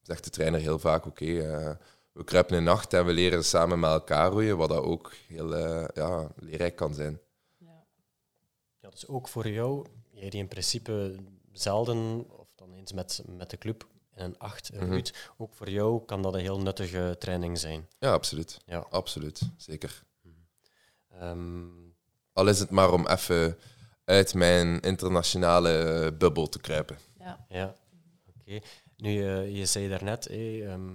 [0.00, 1.70] zegt de trainer heel vaak, oké, eh,
[2.12, 5.56] we kruipen een nacht en we leren samen met elkaar roeien, wat dat ook heel
[5.56, 7.20] eh, ja, leerrijk kan zijn.
[8.80, 11.14] Ja, dus ook voor jou, jij die in principe
[11.52, 14.84] zelden, of dan eens met, met de club in een acht Mhm.
[14.88, 17.88] roeit, ook voor jou kan dat een heel nuttige training zijn.
[17.98, 18.60] Ja, absoluut.
[18.64, 18.86] Ja.
[18.90, 20.02] Absoluut, zeker.
[21.08, 21.66] Ehm,
[22.38, 23.58] Al is het maar om even
[24.04, 26.98] uit mijn internationale bubbel te kruipen.
[27.18, 27.46] Ja.
[27.48, 27.74] Ja,
[28.40, 28.58] oké.
[28.96, 30.88] Nu, eh, je zei daarnet, hey, ehm,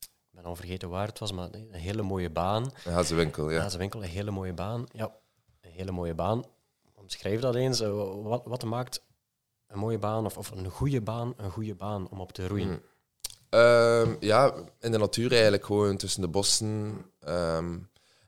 [0.00, 2.72] ik ben al vergeten waar het was, maar een hele mooie baan.
[2.84, 3.68] Ja, ze winkel, ja.
[3.68, 4.86] Ze winkel, een hele mooie baan.
[4.92, 5.12] Ja,
[5.60, 6.44] een hele mooie baan.
[6.94, 7.80] Omschrijf dat eens.
[7.80, 9.02] eh, Wat, wat maakt
[9.66, 12.68] een mooie baan of, of een goede baan een goede baan om op te roeien?
[12.68, 12.80] Mm.
[13.48, 17.04] Ehm, ja, in de natuur eigenlijk gewoon tussen de bossen.
[17.20, 17.78] Ehm,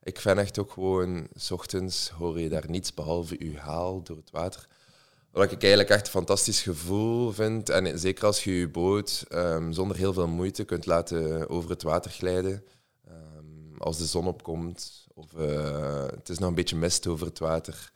[0.04, 4.16] ik vind echt ook gewoon, s ochtends hoor je daar niets behalve je haal door
[4.16, 4.68] het water.
[5.30, 7.68] Wat ik eigenlijk echt een fantastisch gevoel vind.
[7.68, 11.82] En zeker als je je boot ehm, zonder heel veel moeite kunt laten over het
[11.82, 12.64] water glijden.
[13.08, 17.38] Ehm, als de zon opkomt of eh, het is nog een beetje mist over het
[17.38, 17.92] water.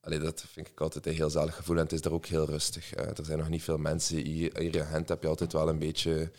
[0.00, 1.76] Allee, dat vind ik altijd een heel zalig gevoel.
[1.76, 2.94] En het is daar ook heel rustig.
[2.94, 4.16] Eh, er zijn nog niet veel mensen.
[4.16, 6.30] Hier, hier in Gent heb je altijd wel een beetje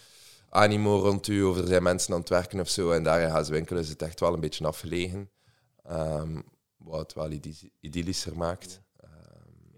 [0.49, 1.43] animo rond u.
[1.43, 2.91] Of er zijn mensen aan het werken of zo.
[2.91, 5.29] En daar in Haaswinkel is het echt wel een beetje afgelegen.
[5.83, 6.41] Ehm,
[6.77, 7.31] wat het wel
[7.79, 8.81] idyllischer maakt.
[8.97, 9.09] Ehm,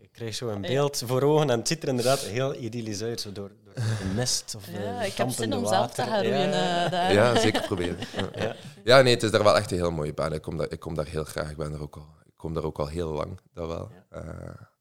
[0.01, 3.21] Ik krijg zo een beeld voor ogen en het ziet er inderdaad heel idyllisch uit,
[3.21, 6.23] zo door, door de mist of Ja, eh, ik heb zin om zelf te gaan
[6.23, 6.49] roeien.
[6.49, 7.13] Ja, eh, daar.
[7.13, 7.97] ja, zeker proberen.
[8.15, 8.29] Ja.
[8.43, 8.55] ja.
[8.83, 10.33] Ja, nee, het is daar wel echt een heel mooie baan.
[10.33, 11.49] Ik kom daar, ik kom daar heel graag.
[11.51, 13.39] Ik ben er ook al, ik kom daar ook al heel lang.
[13.53, 13.89] Dat wel.
[14.09, 14.21] Eh,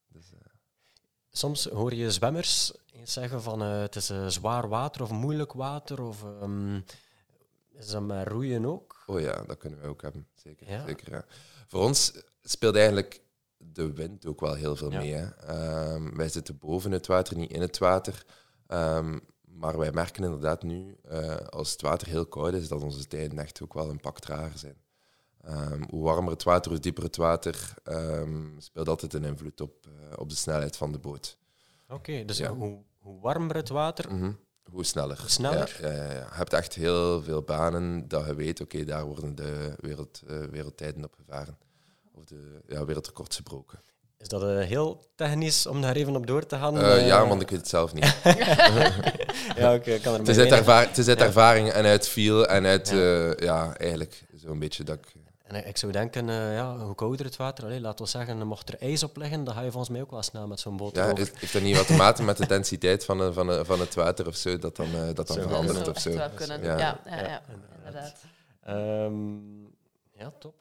[0.07, 0.39] dus, eh,
[1.29, 5.53] Soms hoor je zwemmers eens zeggen van eh, het is eh, zwaar water of moeilijk
[5.53, 6.01] water.
[6.01, 6.79] Of, ehm,
[7.73, 9.03] is dat met roeien ook?
[9.07, 10.27] oh ja, dat kunnen wij ook hebben.
[10.35, 10.69] Zeker.
[10.69, 10.85] Ja.
[10.85, 11.25] zeker ja.
[11.67, 13.21] Voor ons speelt eigenlijk
[13.57, 14.97] de wind ook wel heel veel Ja.
[14.99, 15.13] mee.
[15.13, 15.25] Hè.
[15.35, 18.25] Ehm, wij zitten boven het water, niet in het water.
[18.67, 23.07] Ehm, maar wij merken inderdaad nu, eh, als het water heel koud is, dat onze
[23.07, 24.77] tijden echt ook wel een pak trager zijn.
[25.89, 27.73] Hoe warmer het water, hoe dieper het water,
[28.57, 31.37] speelt altijd een invloed op, op de snelheid van de boot.
[31.89, 32.53] Oké, dus Ja.
[32.53, 34.31] hoe, hoe warmer het water, Mhm.
[34.71, 35.17] Hoe sneller.
[35.19, 35.77] Hoe sneller?
[35.81, 36.19] Ja, ja, ja, ja.
[36.19, 40.37] Je hebt echt heel veel banen dat je weet, oké, daar worden de wereld, eh,
[40.51, 41.57] wereldtijden op gevaren.
[42.11, 43.79] Of de ja, wereldrecords gebroken.
[44.17, 46.77] is dat eh, heel technisch om daar even op door te gaan?
[46.81, 48.15] Eh, ja, want ik weet het zelf niet.
[49.61, 52.89] ja, oké, kan er Het is uit, het is ervaring en uit feel en uit,
[53.39, 55.13] ja eigenlijk zo'n beetje dat ik...
[55.51, 58.69] En ik- zou denken, eh, ja, hoe kouder het water, allee, laten we zeggen, mocht
[58.69, 60.95] er ijs op liggen, dan ga je volgens mij ook wel snel met zo'n boot
[60.95, 63.79] Ja, heeft, dat niet wat te maken met de densiteit van, eh, van, eh, van
[63.79, 66.13] het water of zo, dat dan, eh, dat dan Zou verandert zou of zo?
[66.13, 66.63] wel kunnen.
[66.63, 66.77] Ja.
[66.77, 67.41] Ja, ja, ja, Ja,
[67.77, 68.23] inderdaad.
[68.61, 69.61] Ehm,
[70.11, 70.55] ja, top.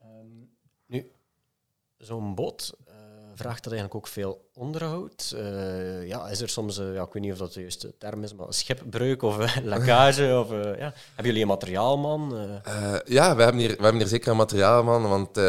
[0.00, 0.26] Ehm,
[0.86, 1.12] nu,
[1.96, 2.72] zo'n boot,
[3.34, 5.34] vraagt dat eigenlijk ook veel onderhoud?
[5.36, 8.22] Eh, ja, is er soms, eh, ja, ik weet niet of dat de juiste term
[8.22, 10.38] is, maar schipbreuk of eh, lekkage?
[10.38, 10.92] of, eh, ja.
[11.14, 12.36] Hebben jullie een materiaalman?
[12.36, 15.44] Eh, Eh, ja, we hebben, hier, we hebben hier zeker een materiaalman, want eh,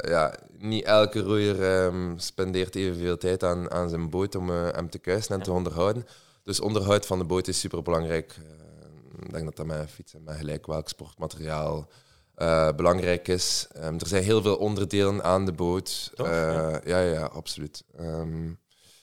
[0.00, 4.90] ja, niet elke roeier ehm, spendeert evenveel tijd aan, aan zijn boot om eh, hem
[4.90, 6.06] te kuisen en te onderhouden.
[6.42, 8.36] Dus onderhoud van de boot is superbelangrijk.
[8.38, 11.88] Eh, ik denk dat dat met een fiets en met gelijk welk sportmateriaal
[12.40, 13.66] eh, belangrijk is.
[13.72, 16.10] Ehm, er zijn heel veel onderdelen aan de boot.
[16.14, 16.26] Toch?
[16.26, 16.80] Eh, Ja.
[16.84, 17.84] ja, ja, absoluut.
[17.96, 18.52] Ehm,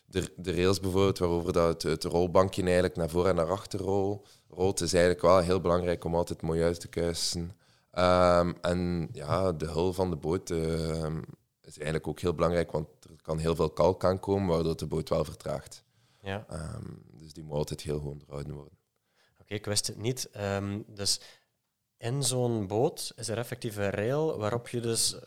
[0.05, 3.79] de, de rails bijvoorbeeld, waarover dat het, het rolbankje eigenlijk naar voor en naar achter
[3.79, 7.51] rol, rolt, is eigenlijk wel heel belangrijk om altijd mooi uit te kuisen.
[7.91, 13.21] Ehm, en ja, de hul van de boot is eigenlijk ook heel belangrijk, want er
[13.21, 15.83] kan heel veel kalk aankomen, waardoor de boot wel vertraagt.
[16.21, 16.45] ja.
[17.11, 18.77] Dus die moet altijd heel goed onderhouden worden.
[19.41, 20.29] Oké, ik wist het niet.
[20.87, 21.21] Dus
[21.99, 25.19] in zo'n boot is er effectief een rail waarop je dus eh,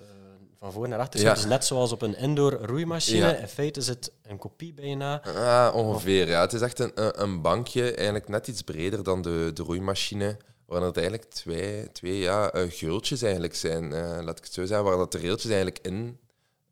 [0.59, 1.29] van voor naar achter zit.
[1.35, 3.39] Dus net zoals op een indoor roeimachine.
[3.41, 5.23] In feite is het een kopie bijna.
[5.25, 6.41] Ah, ongeveer, ja.
[6.41, 10.83] Het is echt een, een- bankje, eigenlijk net iets breder dan de, de roeimachine, waar
[10.83, 14.87] het eigenlijk twee, twee ja, eh, geultjes eigenlijk zijn, eh, laat ik het zo zeggen,
[14.87, 16.19] waar dat de railtjes eigenlijk in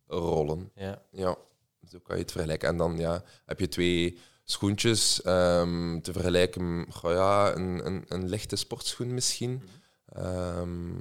[0.07, 0.71] rollen.
[0.75, 1.03] Ja.
[1.11, 1.37] Ja,
[1.91, 2.69] zo kan je het vergelijken.
[2.69, 6.87] En dan ja, heb je twee schoentjes ehm, te vergelijken.
[6.91, 9.63] Goh, ja, een, een, een lichte sportschoen misschien.
[10.19, 10.95] Ehm,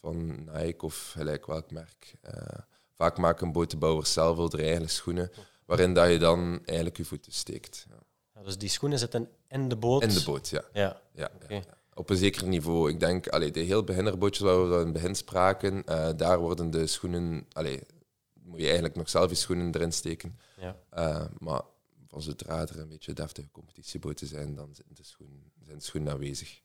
[0.00, 2.14] van Nike of gelijk welk merk.
[2.20, 2.58] Eh,
[2.94, 5.30] vaak maken botenbouwers zelf wel eigen schoenen,
[5.66, 7.86] waarin dat je dan eigenlijk je voeten steekt.
[7.88, 8.02] Ja.
[8.34, 10.02] Ja, dus die schoenen zitten in de boot.
[10.02, 10.64] In de boot, ja.
[10.72, 11.30] Ja, ja.
[11.94, 12.90] Op een zeker niveau.
[12.90, 16.70] Ik denk, allee, de heel beginnerbootjes waar we in het begin spraken, eh, daar worden
[16.70, 17.46] de schoenen...
[17.52, 17.80] Allee,
[18.32, 20.38] moet je eigenlijk nog zelf je schoenen erin steken.
[20.56, 20.76] Ja.
[20.90, 21.62] Eh, maar
[22.08, 26.12] van zodra er een beetje deftige competitieboten zijn, dan zijn de schoenen, zijn de schoenen
[26.12, 26.62] aanwezig.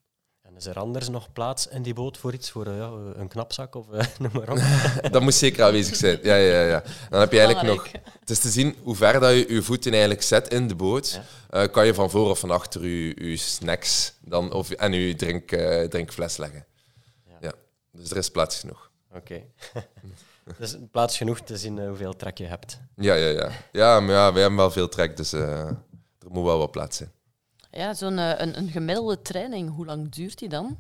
[0.50, 2.52] En is er anders nog plaats in die boot voor iets?
[2.52, 4.60] Voor eh, ja, een knapzak of eh, noem maar op?
[5.12, 6.20] dat moet zeker aanwezig zijn.
[6.24, 6.84] Ja, ja, ja.
[7.10, 7.88] Dan heb je eigenlijk nog...
[8.20, 11.20] Het is te zien hoe ver dat je je voeten eigenlijk zet in de boot.
[11.50, 15.16] eh, kan je van voor of van achter je, je snacks dan, of, en je
[15.16, 16.66] drink, eh, drinkfles leggen.
[17.26, 17.38] Ja.
[17.42, 17.52] Ja.
[17.92, 18.92] Dus er is plaats genoeg.
[19.14, 19.42] Oké.
[20.58, 22.80] dus plaats genoeg te zien hoeveel trek je hebt.
[22.96, 23.52] Ja, ja, ja.
[23.72, 25.68] Ja, maar ja, wij hebben wel veel trek, dus eh,
[26.20, 27.12] er moet wel wat plaats zijn.
[27.72, 30.80] Ja, zo'n eh, een, een gemiddelde training, hoe lang duurt die dan?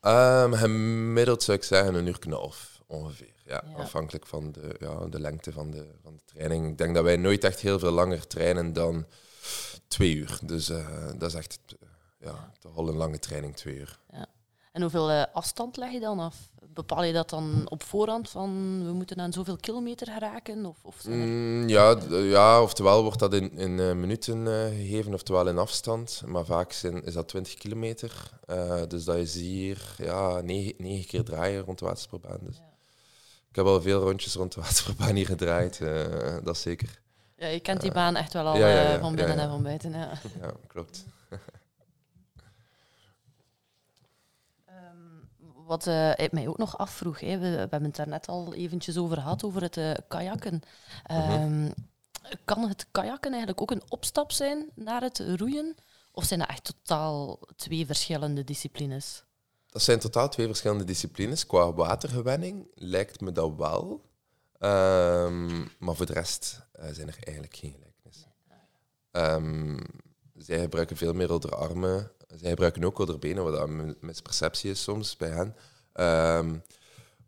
[0.00, 3.34] Ehm, gemiddeld zou ik zeggen een uur en een half, ongeveer.
[3.44, 3.74] Ja, Ja.
[3.82, 6.68] afhankelijk van de, ja, de lengte van de, van de training.
[6.68, 9.06] Ik denk dat wij nooit echt heel veel langer trainen dan
[9.88, 10.38] twee uur.
[10.42, 13.98] Dus eh, dat is echt eh, ja, toch al een lange training, twee uur.
[14.72, 16.36] En hoeveel afstand leg je dan af?
[16.76, 20.66] Bepaal je dat dan op voorhand van we moeten aan zoveel kilometer geraken?
[20.66, 25.14] Of, of er- Mm, ja, ja, oftewel wordt dat in, in eh, minuten eh, gegeven,
[25.14, 26.22] oftewel in afstand.
[26.26, 28.30] Maar vaak zijn, is dat 20 kilometer.
[28.46, 32.38] Eh, dus dat is hier ja, negen, negen keer draaien rond de Waterspoorbaan.
[32.42, 32.56] Dus.
[32.56, 32.74] Ja.
[33.50, 35.80] Ik heb al veel rondjes rond de Waterspoorbaan hier gedraaid,
[36.44, 37.00] dat zeker.
[37.36, 39.62] Ja, je kent die baan echt wel al ja, ja, ja, van binnen en van
[39.62, 39.90] buiten.
[39.92, 40.12] Ja.
[40.40, 41.04] Ja, klopt.
[45.66, 48.54] Wat eh, ik mij ook nog afvroeg, hè, we, we hebben het daar net al
[48.54, 50.60] eventjes over gehad, over het eh, kajakken.
[51.04, 51.68] Ehm,
[52.44, 55.74] Kan het kajakken eigenlijk ook een opstap zijn naar het roeien?
[56.12, 59.24] Of zijn dat echt totaal twee verschillende disciplines?
[59.66, 61.46] Dat zijn totaal twee verschillende disciplines.
[61.46, 64.04] Qua watergewenning lijkt me dat wel.
[64.58, 68.34] Ehm, maar voor de rest eh, zijn er eigenlijk geen gelijkenissen.
[69.10, 69.78] Ehm,
[70.34, 72.10] zij gebruiken veel meer de armen.
[72.34, 75.56] Zij gebruiken ook de benen, wat een misperceptie is soms bij hen.
[75.92, 76.58] Ehm,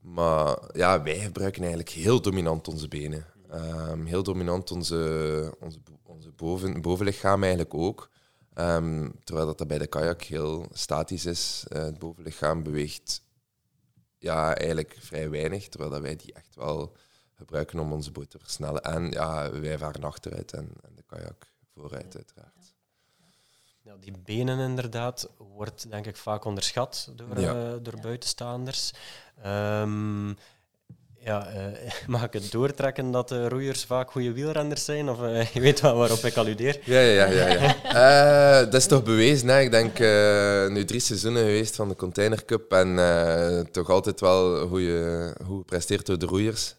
[0.01, 3.27] maar ja, wij gebruiken eigenlijk heel dominant onze benen.
[3.51, 8.11] Ehm, heel dominant onze, onze, onze boven, bovenlichaam eigenlijk ook.
[8.55, 11.65] Ehm, terwijl dat, dat bij de kajak heel statisch is.
[11.69, 13.23] Eh, het bovenlichaam beweegt
[14.19, 16.97] ja, eigenlijk vrij weinig, terwijl dat wij die echt wel
[17.35, 18.83] gebruiken om onze boot te versnellen.
[18.83, 22.77] En ja, wij varen achteruit en, en de kajak vooruit uiteraard.
[23.89, 27.73] Ja, die benen inderdaad wordt denk ik vaak onderschat door, Ja.
[27.73, 28.93] eh, door buitenstaanders.
[29.43, 30.35] Ehm,
[31.29, 35.09] ja, eh, mag ik het doortrekken dat de roeiers vaak goede wielrenners zijn?
[35.09, 36.81] Of eh, je weet wel waarop ik alludeer?
[36.85, 37.47] Ja, ja, ja.
[37.47, 37.77] ja, ja.
[38.09, 39.49] Eh, dat is toch bewezen.
[39.49, 39.61] Hè?
[39.61, 44.21] Ik denk eh, nu drie seizoenen geweest van de Container Cup en eh, toch altijd
[44.21, 46.77] wel goede, goed gepresteerd door de roeiers.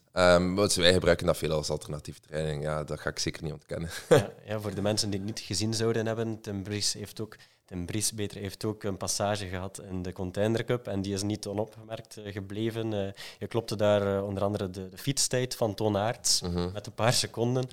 [0.55, 2.63] Want wij gebruiken dat veel als alternatieve training.
[2.63, 3.89] Ja, dat ga ik zeker niet ontkennen.
[4.09, 7.35] Ja, ja, voor de mensen die het niet gezien zouden hebben, Tim Bries heeft ook,
[7.69, 11.21] Tim Bries beter, heeft ook een passage gehad in de Container Cup en die is
[11.23, 12.93] niet onopgemerkt eh, gebleven.
[12.93, 16.71] Eh, je klopte daar eh, onder andere de, de fietstijd van Toon Aerts Mhm.
[16.71, 17.63] met een paar seconden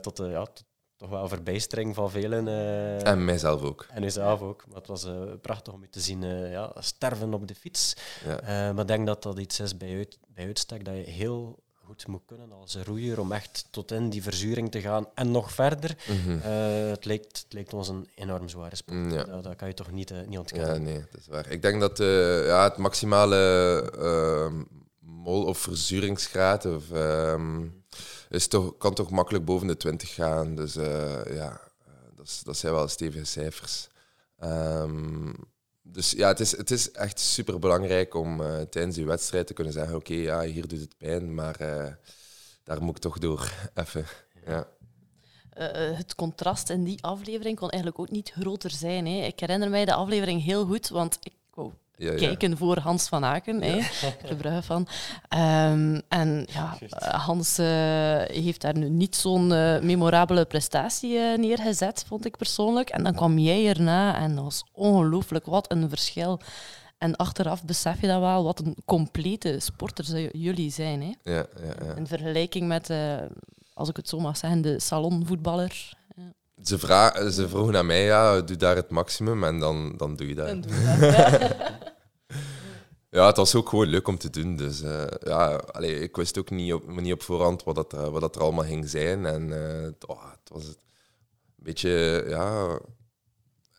[0.00, 0.64] tot, de, ja, tot
[0.96, 2.48] toch wel verbijstering van velen.
[3.04, 3.86] En mijzelf ook.
[3.90, 4.64] en uzelf ook.
[4.66, 5.06] Maar het was
[5.40, 7.94] prachtig om je te zien eh, ja, sterven op de fiets.
[8.24, 8.72] Ja.
[8.72, 11.61] Maar ik denk dat dat iets is bij, uit, bij uitstek dat je heel
[11.92, 15.52] goed moet kunnen als roeier om echt tot in die verzuring te gaan en nog
[15.52, 15.96] verder.
[16.08, 16.38] Mhm.
[16.38, 18.98] Eh, het, lijkt, het lijkt ons een enorm zware sport.
[18.98, 19.24] Mm, ja.
[19.24, 20.82] Dat, dat kan je toch niet, eh, niet Ja, ontkennen.
[20.82, 21.50] nee, dat is waar.
[21.50, 23.36] Ik denk dat eh, ja, het maximale
[23.98, 24.62] ehm,
[25.00, 27.66] mol- of verzuringsgraad of, ehm,
[28.28, 30.54] is toch, kan toch makkelijk boven de 20 gaan.
[30.54, 30.74] Dus
[31.30, 31.60] ja,
[32.16, 33.88] dat, is- dat zijn wel stevige cijfers.
[34.38, 35.32] Ehm,
[35.92, 39.52] dus ja, het is, het is echt super belangrijk om eh, tijdens die wedstrijd te
[39.52, 41.92] kunnen zeggen: Oké, ja, hier doet het pijn, maar eh,
[42.64, 43.52] daar moet ik toch door.
[43.74, 44.06] Even.
[44.46, 44.68] Ja.
[45.50, 49.06] Eh, het contrast in die aflevering kon eigenlijk ook niet groter zijn.
[49.06, 49.24] Hè.
[49.26, 51.32] Ik herinner mij de aflevering heel goed, want ik
[52.02, 53.78] Ja, kijken voor Hans van Aken, hè,
[54.38, 54.86] Brugge van.
[55.28, 56.76] Ehm, en ja,
[57.18, 57.66] Hans eh,
[58.44, 62.90] heeft daar nu niet zo'n eh, memorabele prestatie eh, neergezet, vond ik persoonlijk.
[62.90, 66.40] En dan kwam jij erna en dat was ongelooflijk, wat een verschil.
[66.98, 71.00] En achteraf besef je dat wel, wat een complete sporters j- jullie zijn.
[71.02, 71.32] Hè.
[71.32, 71.94] Ja, ja, ja.
[71.94, 72.90] In vergelijking met,
[73.74, 75.90] als ik het zo mag zeggen, de salonvoetballer.
[76.64, 80.28] Ze, vra ze vroegen aan mij: ja, doe daar het maximum en dan, dan doe
[80.28, 80.46] je dat.
[80.48, 81.40] En doe dat,
[83.12, 83.20] ja.
[83.20, 84.56] Ja, het was ook gewoon leuk om te doen.
[84.56, 88.08] Dus eh, ja, allee, ik wist ook niet op, niet op voorhand wat, dat, eh,
[88.08, 89.26] wat dat er allemaal ging zijn.
[89.26, 90.76] En eh, het, oh, het was een
[91.56, 92.78] beetje, ja,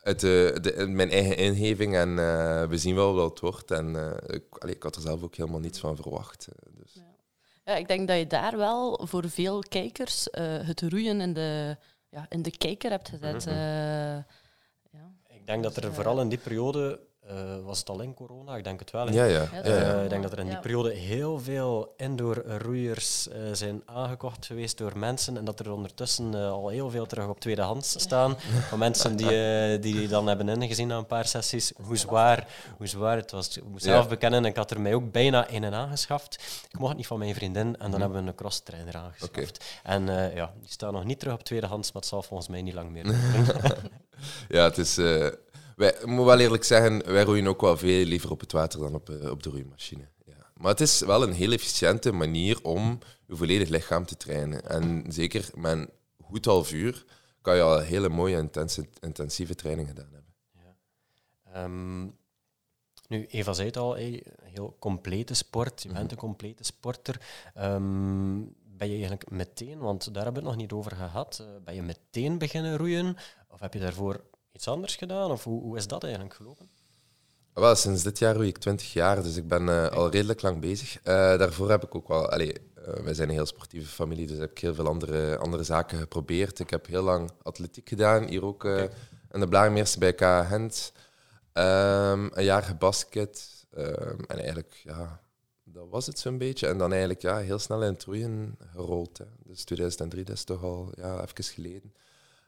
[0.02, 1.94] uit de, de, mijn eigen ingeving.
[1.96, 3.70] En eh, we zien wel wat het wordt.
[3.70, 6.48] En eh, ik, allee, ik had er zelf ook helemaal niets van verwacht.
[6.70, 7.02] Dus.
[7.64, 11.76] Ja, ik denk dat je daar wel voor veel kijkers eh, het roeien in de,
[12.08, 13.46] ja, in de kijker hebt gezet.
[13.46, 13.54] Mhm.
[13.54, 14.16] eh.
[14.90, 15.12] ja.
[15.28, 18.14] Ik denk dat Dus, er eh, vooral in die periode, eh, was het al in
[18.14, 18.56] corona?
[18.56, 19.06] Ik denk het wel.
[19.06, 19.12] hè?
[19.12, 19.48] Ja, ja.
[19.52, 19.94] Ja, ja, ja.
[19.96, 20.60] Eh, ik denk dat er in die Ja.
[20.60, 26.68] periode heel veel indoor-roeiers eh, zijn aangekocht geweest door mensen en dat er ondertussen al
[26.68, 28.36] heel veel terug op tweedehands staan.
[28.68, 32.86] Van mensen die, eh, die dan hebben ingezien na een paar sessies hoe zwaar, hoe
[32.86, 33.56] zwaar het was.
[33.56, 34.08] Ik moet zelf Ja.
[34.08, 36.34] bekennen, ik had er mij ook bijna een en aangeschaft.
[36.68, 38.00] Ik mocht het niet van mijn vriendin en dan Mhm.
[38.00, 39.64] hebben we een crosstrainer aangeschaft.
[39.82, 42.62] En eh, ja, die staan nog niet terug op tweedehands, maar het zal volgens mij
[42.62, 43.76] niet lang meer duren.
[44.48, 44.98] Ja, het is...
[45.74, 48.52] eh, wij, ik moet wel eerlijk zeggen, wij roeien ook wel veel liever op het
[48.52, 50.08] water dan op, eh, op de roeimachine.
[50.26, 50.50] Ja.
[50.56, 54.68] Maar het is wel een heel efficiënte manier om je volledig lichaam te trainen.
[54.68, 55.90] En zeker met een
[56.22, 57.04] goed half uur
[57.40, 60.34] kan je al een hele mooie intense, intensieve training gedaan hebben.
[61.52, 62.08] Ehm,
[63.08, 65.82] Nu, Eva zei het al, een heel complete sport.
[65.82, 67.20] Je bent een complete sporter.
[67.54, 68.40] Ehm,
[68.76, 71.74] ben je eigenlijk meteen, want daar hebben we het nog niet over gehad, uh, ben
[71.74, 73.16] je meteen beginnen roeien?
[73.48, 74.24] Of heb je daarvoor
[74.54, 75.30] iets anders gedaan?
[75.30, 76.68] Of hoe, hoe is dat eigenlijk gelopen?
[77.52, 80.60] Wel, sinds dit jaar roei ik 20 jaar, dus ik ben uh, al redelijk lang
[80.60, 80.98] bezig.
[80.98, 81.04] Uh,
[81.38, 82.28] daarvoor heb ik ook wel...
[82.28, 82.54] Allee,
[83.02, 86.58] wij zijn een heel sportieve familie, dus heb ik heel veel andere, andere zaken geprobeerd.
[86.58, 88.64] Ik heb heel lang atletiek gedaan, hier ook
[89.30, 90.20] in de Blaarmeerse bij K.
[90.20, 90.92] Gent.
[91.52, 93.66] Um, een jaar gebasket.
[93.78, 95.20] Um, en eigenlijk, ja,
[95.64, 96.66] dat was het zo'n beetje.
[96.66, 99.20] En dan eigenlijk ja, heel snel in het roeien gerold.
[99.44, 101.94] Dus 2003, dat is toch al ja, even geleden.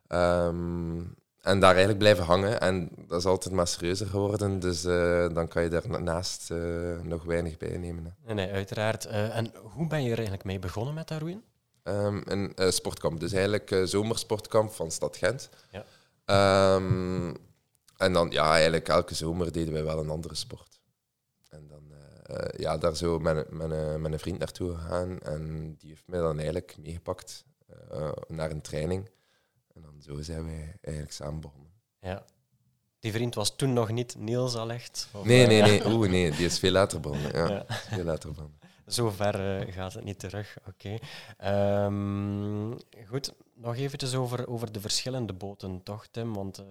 [0.09, 1.15] Um,
[1.47, 2.61] en daar eigenlijk blijven hangen.
[2.61, 4.61] En dat is altijd maar serieuzer geworden.
[4.61, 8.17] Dus uh, dan kan je daarnaast uh, nog weinig bij nemen.
[8.25, 8.35] Hè.
[8.35, 9.07] Nee, uiteraard.
[9.07, 11.43] Uh, en hoe ben je er eigenlijk mee begonnen met dat roeien?
[11.85, 13.21] Um, een sportkamp.
[13.21, 15.49] Dus eigenlijk zomersportkamp van Stad Gent.
[15.71, 16.75] Ja.
[16.75, 17.37] Um,
[17.97, 20.81] en dan, ja, eigenlijk elke zomer deden wij wel een andere sport.
[21.49, 21.83] En dan,
[22.57, 25.19] ja, daar zo met, met, met een vriend naartoe gegaan.
[25.21, 27.45] En die heeft mij dan eigenlijk meegepakt
[28.29, 29.11] naar een training.
[29.77, 31.71] En dan zo zijn wij eigenlijk samen begonnen.
[32.01, 32.25] Ja.
[32.99, 35.09] Die vriend was toen nog niet Niels al echt?
[35.25, 35.87] nee, nee, nee.
[35.93, 36.31] Oeh, nee.
[36.31, 37.37] Die is veel later begonnen.
[37.37, 37.65] Ja, ja.
[37.69, 38.59] Veel later begonnen.
[38.87, 40.59] Zo ver uh, gaat het niet terug.
[40.67, 40.99] Oké.
[41.39, 41.85] Okay.
[41.85, 46.35] Um, goed, nog eventjes over, over de verschillende boten, toch, Tim?
[46.35, 46.67] Want uh,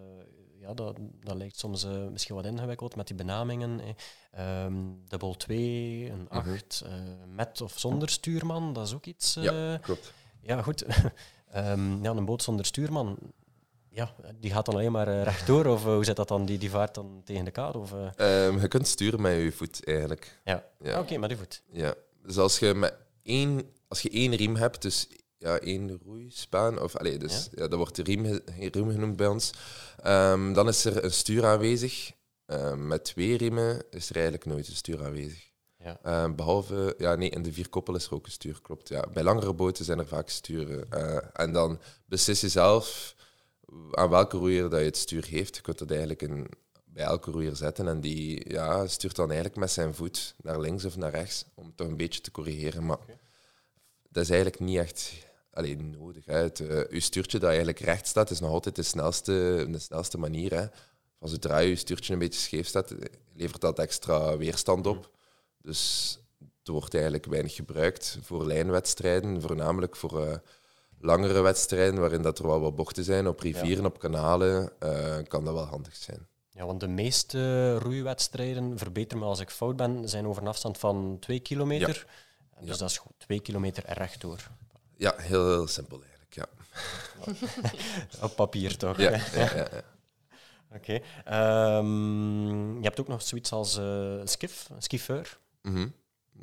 [0.60, 3.82] ja, dat, dat lijkt soms uh, misschien wat ingewikkeld met die benamingen.
[4.39, 7.36] Um, dubbel 2, een 8, mm -hmm.
[7.36, 9.34] met of zonder stuurman, dat is ook iets.
[9.34, 10.14] ja, klopt.
[10.41, 10.86] Ja, goed.
[11.56, 13.18] Um, ja, een boot zonder stuurman,
[13.89, 15.66] ja, die gaat dan alleen maar uh, rechtdoor?
[15.66, 16.45] Of uh, hoe zit dat dan?
[16.45, 17.78] Die, die vaart dan tegen de kade?
[17.78, 18.45] Of, uh?
[18.47, 20.39] um, je kunt sturen met je voet eigenlijk.
[20.43, 20.91] Ja, ja.
[20.91, 21.62] Ah, oké, okay, met je voet.
[21.72, 21.93] Ja,
[22.24, 22.93] dus als je, met
[23.24, 27.62] één, als je één riem hebt, dus ja, één roeispaan, of allez, dus, ja?
[27.62, 28.39] ja dat wordt de riem,
[28.72, 29.51] riem genoemd bij ons,
[30.06, 32.12] um, dan is er een stuur aanwezig.
[32.47, 35.51] Um, met twee riemen is er eigenlijk nooit een stuur aanwezig.
[35.86, 36.24] Ja.
[36.24, 38.90] Um, behalve, ja, nee, in de vier koppel is er ook een stuur, klopt.
[38.90, 39.06] Ja.
[39.14, 40.88] Bij langere boten zijn er vaak sturen.
[40.94, 43.16] Uh, en dan beslis je zelf
[43.92, 45.56] aan welke roeier dat je het stuur heeft.
[45.56, 46.48] Je kunt het eigenlijk in,
[46.86, 50.86] bij elke roeier zetten en die ja, stuurt dan eigenlijk met zijn voet naar links
[50.86, 52.86] of naar rechts om het toch een beetje te corrigeren.
[52.86, 53.18] Maar okay.
[54.10, 55.14] dat is eigenlijk niet echt
[55.52, 56.26] alleen nodig.
[56.26, 56.38] Hè.
[56.38, 60.18] Het, uh, uw stuurtje dat eigenlijk recht staat, is nog altijd de snelste, de snelste
[60.18, 60.54] manier.
[60.54, 60.66] Hè.
[61.20, 62.96] Als zodra je stuurtje een beetje scheef staat,
[63.34, 65.14] levert dat extra weerstand op.
[65.66, 66.20] Dus
[66.59, 70.36] het wordt eigenlijk weinig gebruikt voor lijnwedstrijden, voornamelijk voor uh,
[70.99, 73.89] langere wedstrijden waarin dat er wel wat bochten zijn, op rivieren, ja.
[73.89, 76.28] op kanalen, uh, kan dat wel handig zijn.
[76.49, 80.78] Ja, want de meeste roeiwedstrijden, verbeter me als ik fout ben, zijn over een afstand
[80.78, 82.05] van 2 kilometer.
[82.07, 82.59] Ja.
[82.59, 82.78] Dus ja.
[82.78, 84.51] dat is goed, 2 kilometer rechtdoor.
[84.97, 86.47] Ja, heel, heel simpel eigenlijk, ja.
[88.26, 88.97] Op papier toch?
[88.97, 89.68] Ja, ja.
[90.72, 91.01] Oké.
[91.26, 91.78] Okay.
[91.78, 95.38] Um, je hebt ook nog zoiets als uh, skif, skifeur.
[95.66, 95.93] Mm -hmm.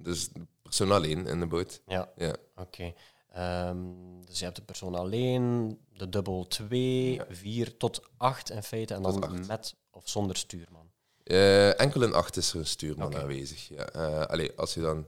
[0.02, 0.28] Dus
[0.62, 1.82] persoon alleen in de boot.
[1.86, 2.34] Ja, ja.
[2.56, 2.94] oké.
[3.34, 3.68] Okay.
[3.68, 7.72] Um, dus je hebt de persoon alleen, de dubbel 2, 4 ja.
[7.78, 10.90] tot 8 in feite, en dan met of zonder stuurman.
[11.24, 13.20] Uh, enkel in 8 is er een stuurman okay.
[13.20, 13.68] aanwezig.
[13.68, 13.94] Ja.
[13.96, 15.06] Uh, allee, als je dan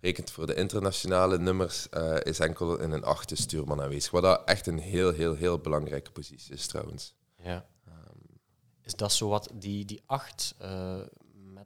[0.00, 4.10] rekent voor de internationale nummers, uh, is enkel in een achte stuurman aanwezig.
[4.10, 7.14] Wat dat echt een heel, heel, heel belangrijke positie is trouwens.
[7.42, 7.66] Ja.
[7.88, 8.40] Um,
[8.82, 10.54] is dat zo wat, die, die acht,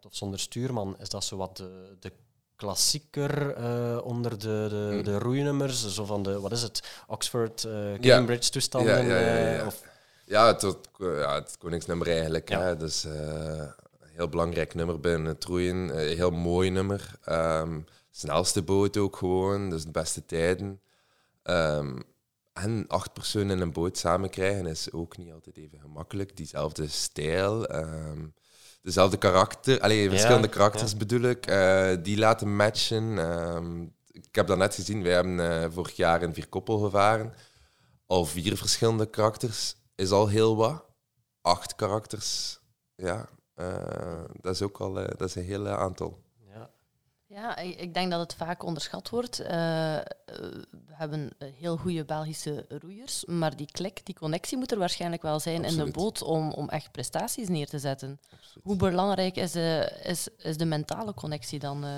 [0.07, 2.13] of zonder stuurman, is dat zo wat de, de
[2.57, 5.03] klassieker uh, onder de, de, mm.
[5.03, 5.95] de roeinummers?
[5.95, 7.61] Zo van de, wat is het, Oxford,
[8.01, 8.51] Cambridge ja.
[8.51, 9.07] toestanden?
[9.07, 9.67] Ja, ja, ja, ja.
[9.67, 9.83] Of?
[10.25, 12.49] ja, het, het, ja, het koningsnummer eigenlijk.
[12.49, 12.61] Ja.
[12.61, 13.07] Hè, dus
[14.03, 15.99] heel belangrijk nummer binnen het roeien.
[15.99, 17.11] heel mooi nummer.
[17.29, 20.81] Um, snelste boot ook gewoon, dus de beste tijden.
[21.45, 22.03] Um,
[22.53, 26.37] en acht personen in een boot samen krijgen is ook niet altijd even gemakkelijk.
[26.37, 28.35] Diezelfde stijl, um,
[28.83, 33.19] dezelfde karakter, alleen verschillende karakters bedoel ik, uh, die laten matchen.
[33.19, 37.35] Um, ik heb dat net gezien, wij hebben uh, vorig jaar in Vierkoppel gevaren.
[38.07, 40.85] Al vier verschillende karakters is al heel wat.
[41.43, 42.61] Acht karakters,
[42.95, 46.23] ja, uh, dat is ook al dat is een heel aantal.
[47.33, 49.41] Ja, ik denk dat het vaak onderschat wordt.
[49.41, 49.47] Uh,
[50.71, 55.41] we hebben heel goede Belgische roeiers, maar die klik, die connectie moet er waarschijnlijk wel
[55.41, 55.79] zijn Absoluut.
[55.79, 58.21] in de boot om, om echt prestaties neer te zetten.
[58.33, 58.65] Absoluut.
[58.65, 61.91] Hoe belangrijk is de, is, is de mentale connectie dan uh,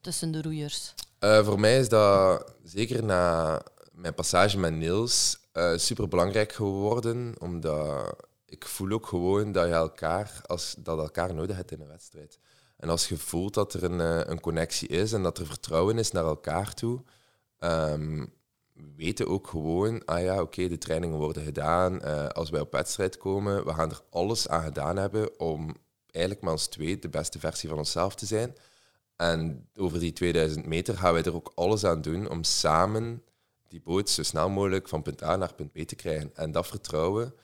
[0.00, 0.94] tussen de roeiers?
[1.20, 3.62] Uh, voor mij is dat zeker na
[3.92, 5.38] mijn passage met Niels
[5.76, 11.56] super belangrijk geworden, omdat ik voel ook gewoon dat je elkaar, als, dat elkaar nodig
[11.56, 12.38] hebt in een wedstrijd.
[12.76, 15.98] En als je voelt dat er een, eh, een connectie is en dat er vertrouwen
[15.98, 17.02] is naar elkaar toe,
[17.58, 18.34] um,
[18.72, 22.00] we weten ook gewoon, ah ja, oké, de trainingen worden gedaan.
[22.04, 25.76] Uh, als wij op wedstrijd komen, we gaan er alles aan gedaan hebben om
[26.10, 28.56] eigenlijk met ons twee de beste versie van onszelf te zijn.
[29.16, 33.22] En over die 2000 meter gaan wij er ook alles aan doen om samen
[33.68, 36.30] die boot zo snel mogelijk van punt A naar punt B te krijgen.
[36.34, 37.34] En dat vertrouwen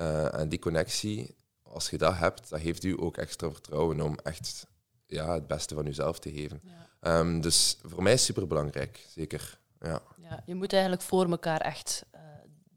[0.00, 4.18] uh, en die connectie, als je dat hebt, dat geeft u ook extra vertrouwen om
[4.22, 4.66] echt
[5.10, 6.62] ja, het beste van uzelf te geven.
[7.00, 9.58] Ehm, dus voor mij is het superbelangrijk, zeker.
[9.80, 10.02] Ja.
[10.16, 12.20] Ja, je moet eigenlijk voor elkaar echt uh,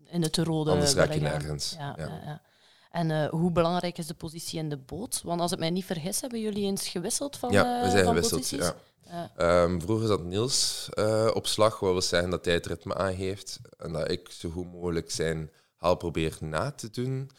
[0.06, 1.76] in het rode Anders raak je nergens.
[1.78, 2.42] Ja, ja.
[2.92, 5.22] En uh, hoe belangrijk is de positie in de boot?
[5.24, 8.14] Want als ik mij niet vergis, hebben jullie eens gewisseld van Ja, we zijn van
[8.14, 8.50] gewisseld.
[8.50, 8.76] Ja.
[9.38, 9.64] Ja.
[9.64, 13.60] Um, vroeger zat Niels uh, op slag, wat wil zeggen dat hij het ritme aangeeft
[13.78, 17.30] en dat ik zo goed mogelijk zijn haal probeer na te doen.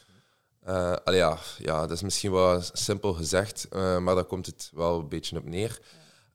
[0.68, 4.70] Uh, allee, ja, ja, dat is misschien wel simpel gezegd, uh, maar daar komt het
[4.74, 5.80] wel een beetje op neer.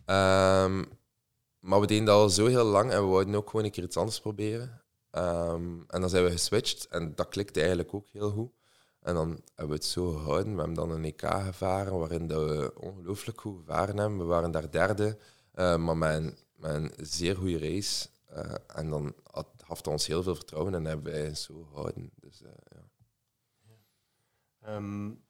[0.05, 0.85] Um,
[1.59, 3.83] maar we deden dat al zo heel lang en we wouden ook gewoon een keer
[3.83, 4.81] iets anders proberen.
[5.11, 8.51] Um, en dan zijn we geswitcht en dat klikte eigenlijk ook heel goed.
[8.99, 10.53] En dan hebben we het zo gehouden.
[10.53, 14.17] We hebben dan een EK gevaren waarin dat we ongelooflijk goed gevaren hebben.
[14.17, 15.17] We waren daar derde,
[15.55, 18.07] uh, maar met een, met een, zeer goede race.
[18.67, 22.11] En dan had, had ons heel veel vertrouwen en hebben wij zo gehouden.
[22.15, 22.78] Dus, ja.
[24.67, 25.23] Um,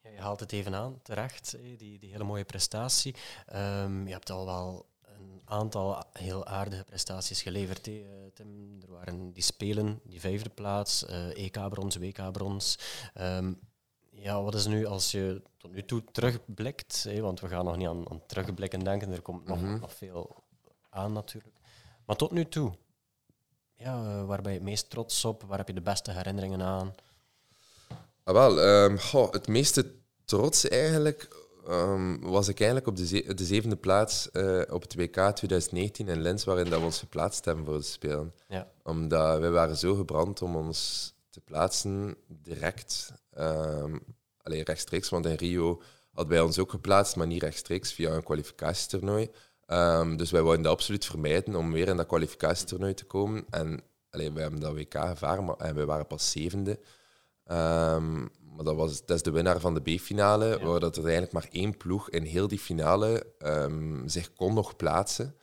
[0.00, 3.14] ja, je haalt het even aan, terecht, die, die hele mooie prestatie.
[3.54, 8.78] Um, je hebt al wel een aantal heel aardige prestaties geleverd, hè, Tim.
[8.82, 12.78] Er waren die Spelen, die vijfde plaats, uh, EK-brons, WK-brons.
[13.20, 13.60] Um,
[14.10, 17.76] ja, wat is nu als je tot nu toe terugblikt, hè, want we gaan nog
[17.76, 19.80] niet aan, aan terugblikken denken, er komt nog, mm -hmm.
[19.80, 20.44] nog veel
[20.88, 21.56] aan natuurlijk.
[22.04, 22.72] Maar tot nu toe,
[23.74, 25.42] ja, uh, waar ben je het meest trots op?
[25.42, 26.94] Waar heb je de beste herinneringen aan?
[28.24, 29.94] Ah, wel, um, goh, het meeste
[30.24, 31.28] trots eigenlijk
[31.68, 36.08] um, was ik eigenlijk op de, ze de zevende plaats uh, op het WK 2019
[36.08, 38.32] in Lens, waarin dat we ons geplaatst hebben voor de Spelen.
[38.48, 38.70] Ja.
[38.82, 43.12] Omdat wij waren zo gebrand om ons te plaatsen direct.
[43.38, 44.02] Um,
[44.42, 48.22] alleen rechtstreeks, want in Rio hadden wij ons ook geplaatst, maar niet rechtstreeks via een
[48.22, 49.30] kwalificatietoernooi.
[49.66, 53.44] Um, dus wij wilden dat absoluut vermijden om weer in dat kwalificatietoernooi te komen.
[53.50, 56.78] En allee, we hebben dat WK gevaren maar, en we waren pas zevende.
[57.50, 60.64] Um, maar dat, was, dat is de winnaar van de B-finale, ja.
[60.64, 64.76] waar dat er eigenlijk maar één ploeg in heel die finale um, zich kon nog
[64.76, 65.36] plaatsen.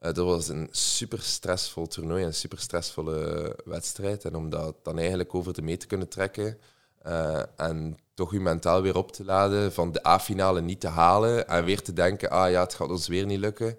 [0.00, 4.24] Uh, dat was een super stressvol toernooi, een super stressvolle wedstrijd.
[4.24, 6.58] En om dat dan eigenlijk over de mee te kunnen trekken
[7.06, 11.48] uh, en toch je mentaal weer op te laden van de A-finale niet te halen
[11.48, 13.76] en weer te denken, ah ja, het gaat ons weer niet lukken.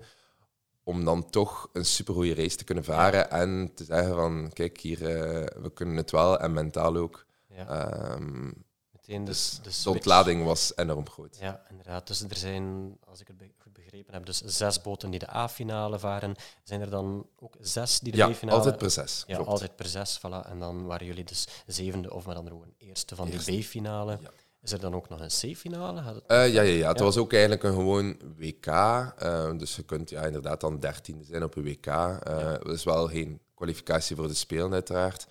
[0.83, 5.01] Om dan toch een supergoeie race te kunnen varen en te zeggen van, kijk hier,
[5.01, 5.07] uh,
[5.61, 7.25] we kunnen het wel en mentaal ook.
[7.57, 8.11] Ja.
[8.13, 11.37] Um, Meteen de, dus de, de ontlading was enorm groot.
[11.39, 12.07] Ja, inderdaad.
[12.07, 15.99] Dus er zijn, als ik het goed begrepen heb, dus zes boten die de A-finale
[15.99, 16.35] varen.
[16.63, 18.57] Zijn er dan ook zes die de ja, B-finale...
[18.57, 19.23] altijd per zes.
[19.27, 19.49] Ja, klopt.
[19.49, 20.19] altijd per zes.
[20.19, 20.49] Voilà.
[20.49, 23.51] En dan waren jullie dus zevende of met andere woorden eerste van Eerste.
[23.51, 24.17] die B-finale.
[24.21, 24.29] Ja.
[24.61, 26.01] Is er dan ook nog een C-finale?
[26.01, 27.03] Het- Uh, ja, ja, ja, het Ja.
[27.03, 28.65] was ook eigenlijk een gewoon WK.
[28.65, 31.85] eh, dus je kunt ja, inderdaad dan dertiende zijn op een WK.
[31.85, 35.27] Eh Dat is wel geen kwalificatie voor de Spelen, uiteraard.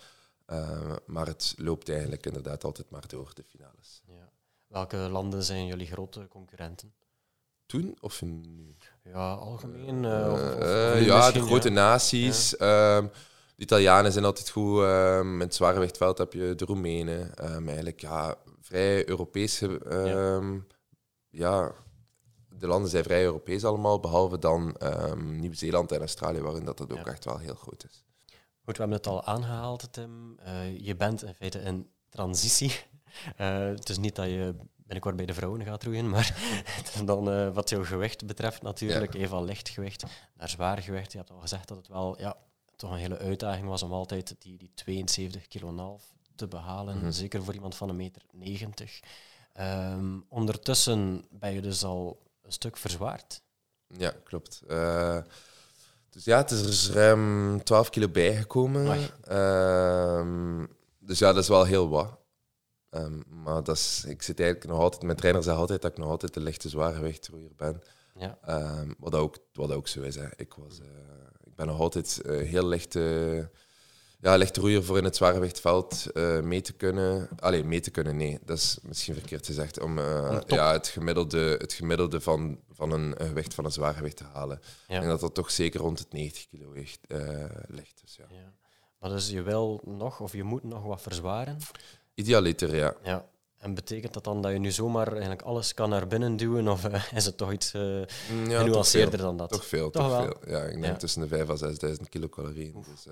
[0.47, 4.03] Eh, maar het loopt eigenlijk inderdaad altijd maar door, de finales.
[4.07, 4.31] Ja.
[4.67, 6.95] Welke landen zijn jullie grote concurrenten?
[7.67, 8.75] Toen of nu?
[9.05, 10.05] Ja, algemeen.
[10.05, 12.57] eh, of- of- of Eh, ja, de grote naties.
[12.57, 13.03] ehm,
[13.57, 14.83] de Italianen zijn altijd goed.
[14.83, 17.35] ehm, in het zwaargewichtveld heb je de Roemenen.
[17.35, 19.79] ehm, eigenlijk ja, vrij Europese.
[19.85, 20.59] ehm,
[21.29, 21.73] ja.
[22.59, 24.77] de landen zijn vrij Europees allemaal, behalve dan
[25.17, 27.13] Nieuw-Zeeland en Australië, waarin dat, dat ook Ja.
[27.13, 28.05] echt wel heel groot is.
[28.67, 30.39] Goed, we hebben het al aangehaald, Tim.
[30.39, 32.73] Eh, je bent in feite in transitie.
[33.37, 36.35] Eh, het is niet dat je binnenkort bij de vrouwen gaat roeien, maar
[37.05, 40.05] dan eh, wat jouw gewicht betreft natuurlijk, even van licht gewicht
[40.35, 41.13] naar zwaar gewicht.
[41.13, 42.37] Je hebt al gezegd dat het wel ja,
[42.77, 46.03] toch een hele uitdaging was om altijd die, die 72 kilo en half
[46.35, 47.11] te behalen, Mhm.
[47.11, 49.01] zeker voor iemand van een meter 90.
[49.53, 53.43] Ehm, ondertussen ben je dus al een stuk verzwaard.
[53.87, 54.63] Ja, klopt.
[54.69, 55.19] Eh,
[56.17, 58.99] dus ja, het is er is ruim 12 kilo bijgekomen.
[59.23, 60.67] Ehm,
[60.99, 62.19] dus ja, dat is wel heel wat.
[62.91, 65.99] Ehm, maar dat is, ik zit eigenlijk nog altijd, mijn trainer zegt altijd dat ik
[65.99, 67.83] nog altijd de lichte zwaargewichtroeier ben.
[68.19, 68.39] Ja.
[68.43, 70.15] Ehm, wat, ook, wat ook zo is.
[70.15, 70.27] Hè.
[70.37, 70.87] Ik, was, eh,
[71.45, 73.45] ik ben nog altijd eh, heel licht, eh,
[74.21, 77.29] ja, lichte roeier voor in het zwaargewichtveld eh mee te kunnen.
[77.39, 79.81] Alleen mee te kunnen, nee, dat is misschien verkeerd gezegd.
[79.81, 84.25] Om eh, ja, het gemiddelde, het gemiddelde van, van een gewicht van een zwaargewicht te
[84.33, 84.61] halen.
[84.89, 85.03] Ja.
[85.03, 88.01] En dat dat toch zeker rond het 90 kilo weegt, eh, ligt.
[88.03, 88.25] Dus, ja.
[88.29, 88.53] Ja.
[88.99, 91.59] Maar dus je wil nog, of je moet nog wat verzwaren.
[92.15, 92.95] Idealiter, ja.
[93.03, 93.25] Ja.
[93.57, 96.69] En betekent dat dan dat je nu zomaar eigenlijk alles kan naar binnen duwen?
[96.69, 99.51] Of is het toch iets ja toch genuanceerder dan dat?
[99.51, 100.53] Toch veel, Toch veel.
[100.53, 100.97] Ja, ik denk Ja.
[100.97, 102.85] tussen de 5.000 en 6.000 kilocalorieën.
[102.93, 103.07] Dus,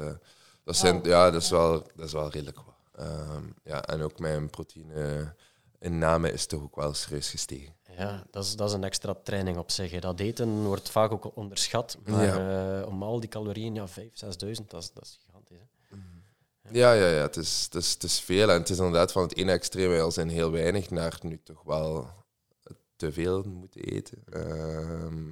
[0.64, 3.06] dat, zijn, ja, dat, is wel, dat is wel redelijk wat.
[3.06, 5.34] Ehm, ja, en ook mijn proteïne
[5.78, 7.74] in Namen is toch ook wel serieus gestegen.
[7.96, 9.90] Ja, dat is, dat is een extra training op zich.
[9.90, 9.98] hè.
[9.98, 11.98] Dat eten wordt vaak ook onderschat.
[12.04, 15.58] Maar eh, om al die calorieën, ja, 5.000, 6.000, dat is, dat is gigantisch.
[16.62, 16.68] Hè.
[16.70, 18.50] Ja, ja, ja het, is, het, is, het is veel.
[18.50, 21.62] En het is inderdaad van het ene extreme al zijn heel weinig naar nu toch
[21.62, 22.08] wel
[22.96, 24.18] te veel moeten eten.
[24.30, 25.23] Ehm,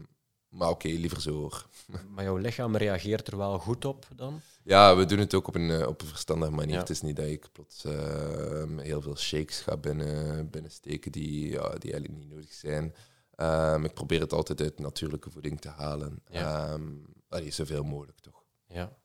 [0.62, 1.66] maar oké, liever zo hoor.
[2.14, 4.40] Maar jouw lichaam reageert er wel goed op dan?
[4.62, 6.74] Ja, we doen het ook op een, eh, op een verstandige manier.
[6.74, 6.80] Ja.
[6.80, 11.68] Het is niet dat ik plots ehm, heel veel shakes ga binnen, binnensteken die, ja,
[11.68, 12.94] die eigenlijk niet nodig zijn.
[13.34, 16.22] Ehm, ik probeer het altijd uit natuurlijke voeding te halen.
[16.30, 16.68] Ja.
[16.68, 16.82] Ehm,
[17.28, 18.44] allee, zoveel mogelijk toch.
[18.66, 18.96] Ja.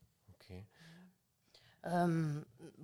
[1.82, 2.26] Ehm,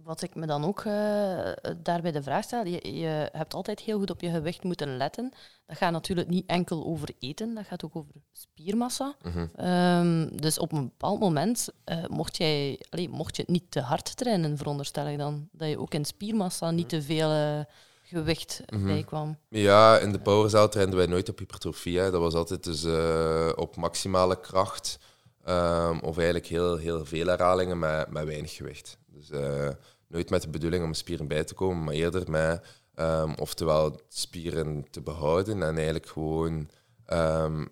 [0.03, 3.99] wat ik me dan ook eh, daarbij de vraag stel, je, je hebt altijd heel
[3.99, 5.31] goed op je gewicht moeten letten.
[5.65, 9.15] Dat gaat natuurlijk niet enkel over eten, dat gaat ook over spiermassa.
[9.21, 9.45] Mhm.
[9.55, 13.79] Ehm, dus op een bepaald moment eh, mocht, jij, allee, mocht je het niet te
[13.81, 15.49] hard trainen, veronderstel ik dan.
[15.51, 17.59] Dat je ook in spiermassa niet te veel eh,
[18.03, 18.85] gewicht Mhm.
[18.85, 19.37] bijkwam.
[19.49, 21.99] Ja, in de powerzaal trainden wij nooit op hypertrofie.
[21.99, 22.11] Hè.
[22.11, 22.85] Dat was altijd dus
[23.55, 24.97] op maximale kracht.
[25.43, 28.97] Ehm, of eigenlijk heel, heel veel herhalingen met, met weinig gewicht.
[29.07, 29.69] Dus eh,
[30.07, 32.65] nooit met de bedoeling om spieren bij te komen, maar eerder met
[32.95, 36.69] ehm, oftewel spieren te behouden en eigenlijk gewoon
[37.05, 37.65] ehm,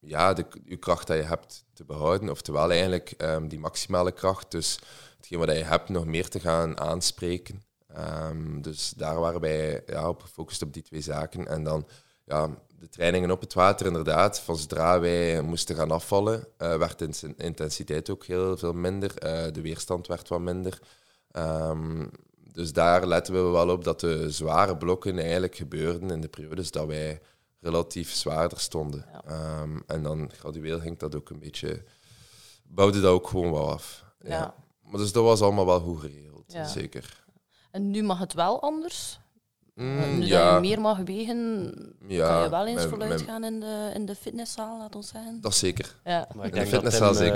[0.00, 2.30] ja, de, je kracht dat je hebt te behouden.
[2.30, 3.14] Oftewel eigenlijk
[3.48, 4.78] die maximale kracht, dus
[5.16, 7.62] hetgeen wat je hebt, nog meer te gaan aanspreken.
[8.60, 11.46] Dus daar waren wij ja, op gefocust op die twee zaken.
[11.46, 11.86] En dan
[12.24, 14.40] ja, de trainingen op het water, inderdaad.
[14.40, 19.18] Van zodra wij moesten gaan afvallen, eh, werd de intensiteit ook heel veel minder.
[19.18, 20.78] Eh, de weerstand werd wat minder.
[21.30, 22.06] Ehm,
[22.52, 26.70] dus daar letten we wel op dat de zware blokken eigenlijk gebeurden in de periodes
[26.70, 27.20] dat wij
[27.60, 29.04] relatief zwaarder stonden.
[29.12, 29.22] Ja.
[29.24, 31.84] Ehm, en dan gradueel ging dat ook een beetje...
[32.70, 34.04] Bouwde dat ook gewoon wel af.
[34.20, 34.54] Ja.
[34.82, 36.66] Maar dus dat was allemaal wel goed geregeld, Ja.
[36.66, 37.24] zeker.
[37.70, 39.20] En nu mag het wel anders.
[39.78, 41.72] Mm, nu dat ja, je meer mag wegen,
[42.06, 45.38] ja, kan je wel eens mijn- gaan in de, in de fitnesszaal, laat ons zeggen.
[45.40, 45.94] Dat zeker.
[46.04, 46.28] Ja.
[46.34, 47.32] Maar ik In de denk, dat fitnesszaal Tim,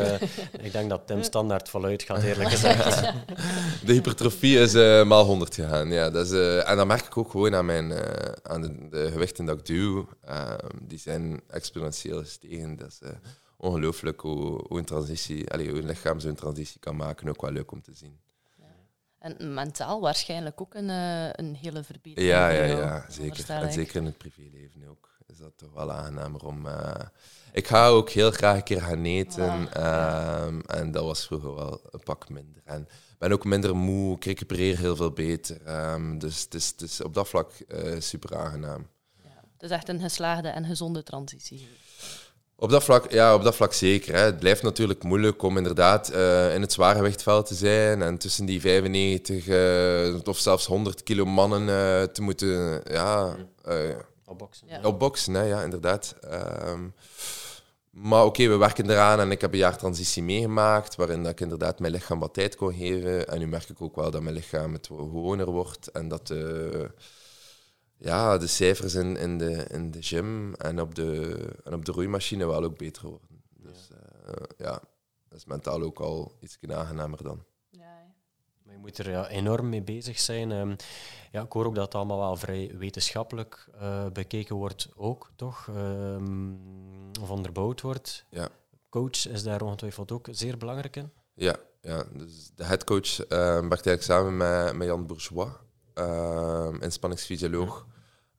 [0.59, 3.01] eh, ik denk dat Tim standaard voluit gaat, eerlijk gezegd.
[3.87, 5.89] De hypertrofie is eh, maal 100 gegaan.
[5.89, 8.89] Ja, dat is, eh, en dat merk ik ook gewoon aan, mijn, eh, aan de,
[8.91, 10.09] de gewichten dat ik duw.
[10.25, 12.77] Ehm, die zijn exponentieel gestegen.
[12.77, 13.11] Dat is eh,
[13.57, 17.29] ongelooflijk hoe, hoe, een transitie, allee, hoe een lichaam zo'n transitie kan maken.
[17.29, 18.19] Ook wel leuk om te zien.
[19.23, 22.31] En mentaal waarschijnlijk ook een, eh, een hele verbetering.
[22.33, 23.51] Ja, ja, ja, zeker.
[23.51, 25.09] En zeker in het privéleven ook.
[25.27, 26.67] Is dat toch wel aangenamer om...
[26.67, 26.95] eh,
[27.53, 29.45] ik ga ook heel graag een keer gaan eten.
[29.45, 29.67] Ja.
[30.47, 32.63] ehm, En dat was vroeger wel een pak minder.
[32.65, 34.15] En ik ben ook minder moe.
[34.17, 35.63] Ik recupereer heel veel beter.
[35.65, 38.87] Ehm, dus het is, is op dat vlak eh, super aangenaam.
[39.53, 41.69] Het is echt een geslaagde en gezonde transitie.
[42.63, 44.15] Op dat vlak, ja, op dat vlak zeker.
[44.15, 44.21] Hè.
[44.21, 48.61] Het blijft natuurlijk moeilijk om inderdaad eh, in het zwaargewichtveld te zijn en tussen die
[48.61, 53.77] 95 eh, of zelfs 100 kilo mannen eh, te moeten ja, eh,
[54.25, 54.67] Op boksen.
[54.69, 54.81] Ja.
[54.83, 55.35] op boksen.
[55.35, 56.15] Hè, ja, inderdaad.
[56.21, 56.89] Ehm,
[57.91, 61.41] maar oké, we werken eraan en ik heb een jaar transitie meegemaakt waarin dat ik
[61.41, 63.29] inderdaad mijn lichaam wat tijd kon geven.
[63.29, 66.35] En nu merk ik ook wel dat mijn lichaam het gewoner wordt en dat
[68.03, 71.93] ja, de cijfers in, in, de, in de gym en op de, en op de
[71.93, 73.43] roeimachine wel ook beter worden.
[73.53, 74.83] Dus eh, ja,
[75.29, 77.45] dat is mentaal ook al iets aangenamer dan.
[78.73, 80.53] Maar je moet er ja, enorm mee bezig zijn.
[80.53, 80.75] Ehm,
[81.33, 85.69] ja, ik hoor ook dat het allemaal wel vrij wetenschappelijk eh, bekeken wordt, ook toch?
[85.69, 86.53] Ehm,
[87.21, 88.25] of onderbouwd wordt.
[88.31, 88.49] Ja.
[88.89, 91.11] Coach is daar ongetwijfeld ook zeer belangrijk in.
[91.35, 95.53] Ja, ja dus de headcoach uh, werkt eigenlijk samen met, met Jan Bourgeois,
[95.95, 97.87] uh, inspanningsfysioloog.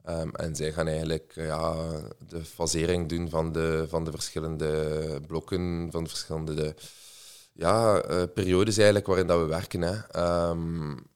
[0.09, 1.89] Um, en zij gaan eigenlijk uh, ja,
[2.27, 6.75] de fasering doen van de, van de verschillende blokken, van de verschillende de,
[7.53, 9.81] ja, uh, periodes eigenlijk waarin dat we werken.
[9.81, 10.21] Hè.
[10.49, 11.07] Um,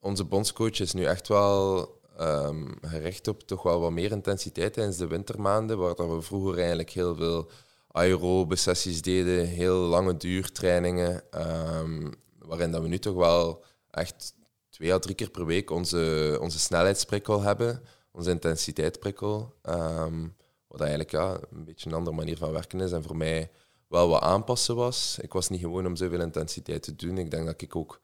[0.00, 1.78] onze bondscoach is nu echt wel
[2.20, 6.58] um, gericht op toch wel wat meer intensiteit tijdens de wintermaanden, waar dat we vroeger
[6.58, 7.50] eigenlijk heel veel
[7.90, 11.22] aerobe sessies deden, heel lange duurtrainingen,
[12.38, 14.34] waarin dat we nu toch wel echt
[14.70, 17.82] twee à drie keer per week onze, onze snelheidsprikkel hebben,
[18.18, 23.02] onze intensiteitsprikkel, um, wat eigenlijk ja, een beetje een andere manier van werken is en
[23.02, 23.50] voor mij
[23.86, 25.18] wel wat aanpassen was.
[25.20, 27.18] Ik was niet gewoon om zoveel intensiteit te doen.
[27.18, 28.00] Ik denk dat ik ook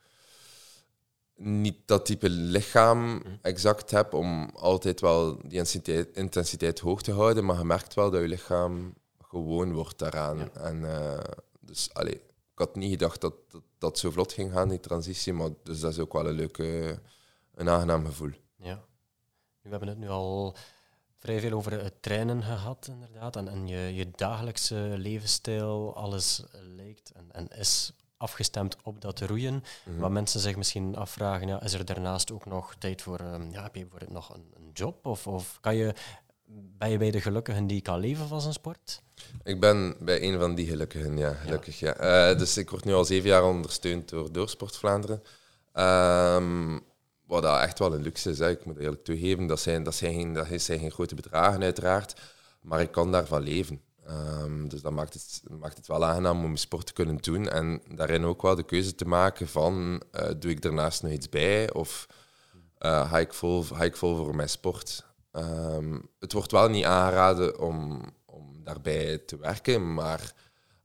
[1.36, 7.44] niet dat type lichaam exact heb om altijd wel die intensiteit, intensiteit hoog te houden,
[7.44, 10.38] maar je merkt wel dat je lichaam gewoon wordt daaraan.
[10.38, 10.50] Ja.
[10.52, 11.18] En, uh,
[11.60, 15.32] dus allee, ik had niet gedacht dat, dat dat zo vlot ging gaan, die transitie,
[15.32, 16.98] maar dus dat is ook wel een leuke,
[17.54, 18.30] een aangenaam gevoel.
[18.56, 18.84] Ja.
[19.64, 20.54] We hebben het nu al
[21.18, 23.36] vrij veel over het trainen gehad, inderdaad.
[23.36, 26.42] En, en je, je dagelijkse levensstijl, alles
[26.76, 29.64] lijkt en, en is afgestemd op dat roeien.
[29.84, 29.98] Mhm.
[29.98, 33.62] Wat mensen zich misschien afvragen, ja, is er daarnaast ook nog tijd voor, ehm, ja,
[33.62, 35.06] heb je bijvoorbeeld nog een, een job?
[35.06, 35.94] Of, of kan je,
[36.78, 39.02] ben je bij de gelukkigen die kan leven van zijn sport?
[39.42, 41.32] Ik ben bij een van die gelukkigen, ja.
[41.32, 41.94] Gelukkig, ja.
[41.94, 45.22] Eh, dus ik word nu al zeven jaar ondersteund door Doorsport Vlaanderen.
[45.72, 46.78] Ehm,
[47.26, 49.46] wat dat echt wel een luxe is, ik moet eerlijk toegeven.
[49.46, 52.20] Dat zijn, dat, zijn geen, dat geen grote bedragen, uiteraard.
[52.60, 53.80] Maar ik kan daarvan leven.
[54.06, 57.48] Ehm, dus dat maakt het, maakt het wel aangenaam om sport te kunnen doen.
[57.48, 61.28] En daarin ook wel de keuze te maken van, eh, doe ik daarnaast nog iets
[61.28, 61.72] bij?
[61.72, 62.06] Of
[63.28, 65.04] vol, ga ik vol voor mijn sport?
[65.32, 70.34] Ehm, het wordt wel niet aangeraden om, om daarbij te werken, maar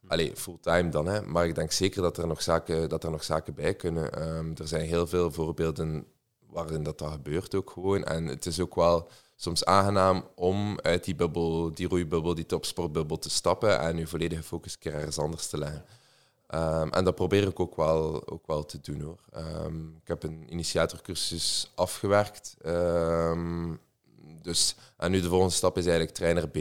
[0.07, 1.05] allee, fulltime dan.
[1.05, 1.21] Hè.
[1.21, 4.13] Maar ik denk zeker dat er nog zaken, dat er nog zaken bij kunnen.
[4.13, 6.05] Ehm, er zijn heel veel voorbeelden
[6.49, 8.03] waarin dat, dat gebeurt ook gewoon.
[8.03, 13.17] En het is ook wel soms aangenaam om uit die bubbel, die roeibubbel, die topsportbubbel
[13.19, 15.85] te stappen en je volledige focus een keer ergens anders te leggen.
[16.47, 19.19] Ehm, en dat probeer ik ook wel, ook wel te doen hoor.
[19.31, 22.55] Ehm, ik heb een initiatorcursus afgewerkt.
[22.61, 23.75] Ehm,
[24.41, 26.57] dus, en nu de volgende stap is eigenlijk trainer B.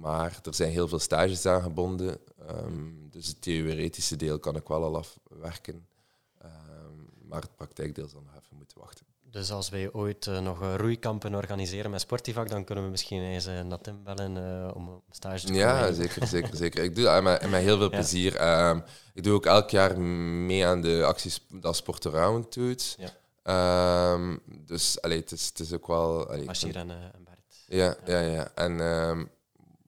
[0.00, 2.18] Maar er zijn heel veel stages aangebonden.
[2.50, 5.86] Um, dus het theoretische deel kan ik wel al afwerken.
[6.44, 9.06] Um, maar het praktijkdeel zal nog even moeten wachten.
[9.30, 13.22] Dus als wij ooit uh, nog uh, roeikampen organiseren met Sportivak, dan kunnen we misschien
[13.22, 15.94] eens uh, naar Tim bellen om een stage te Ja, doen.
[15.94, 16.82] zeker, zeker, zeker.
[16.84, 17.96] Ik doe dat met, met heel veel Ja.
[17.96, 18.68] plezier.
[18.68, 18.82] Um,
[19.14, 22.96] ik doe ook elk jaar mee aan de acties dat Sport Around doet.
[22.98, 24.12] Ja.
[24.12, 26.28] Um, dus allee, het, is, het is ook wel...
[26.28, 27.38] Allee, Bashir vind- en, uh, en Bert.
[27.66, 28.50] Ja, ja, ja.
[28.54, 29.24] En ehm,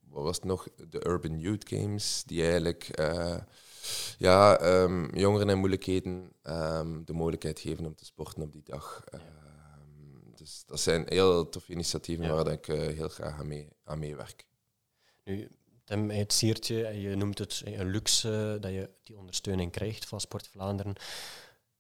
[0.09, 0.69] wat was het nog?
[0.91, 3.37] De Urban Youth Games, die eigenlijk eh,
[4.19, 9.05] ja, ehm, jongeren in moeilijkheden ehm, de mogelijkheid geven om te sporten op die dag.
[9.11, 9.23] Ehm,
[10.35, 12.33] dus dat zijn heel toffe initiatieven Ja.
[12.35, 14.47] waar ik eh, heel graag aan, mee, aan meewerk.
[15.25, 15.49] Nu,
[15.85, 20.21] Tim, het siertje, en je noemt het een luxe dat je die ondersteuning krijgt van
[20.21, 20.95] Sport Vlaanderen.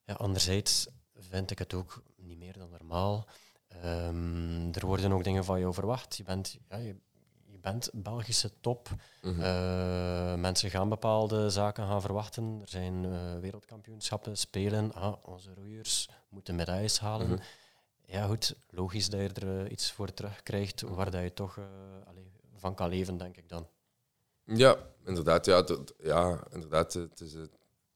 [0.05, 3.27] Ja, anderzijds vind ik het ook niet meer dan normaal.
[4.73, 6.17] Er worden ook dingen van jou verwacht.
[6.17, 7.12] Je bent, ja, je, je
[7.63, 8.89] bent Belgische top.
[9.23, 9.41] Mhm.
[9.41, 12.59] Eh, mensen gaan bepaalde zaken gaan verwachten.
[12.63, 14.93] Er zijn eh, wereldkampioenschappen, spelen.
[14.95, 17.27] Ah, onze roeiers moeten medailles halen.
[17.29, 17.39] Mhm.
[18.07, 21.59] Ja, goed, logisch dat je er eh, iets voor terugkrijgt waar dat je toch
[22.57, 23.67] van kan leven, denk ik dan.
[24.45, 25.45] Ja, inderdaad.
[25.47, 27.33] Ja, dat- ja, inderdaad het is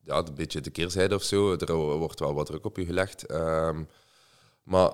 [0.03, 1.53] ja, een beetje de keerzijde of zo.
[1.53, 3.27] Er wordt wel wat druk op je gelegd.
[3.27, 3.85] Ehm,
[4.63, 4.93] maar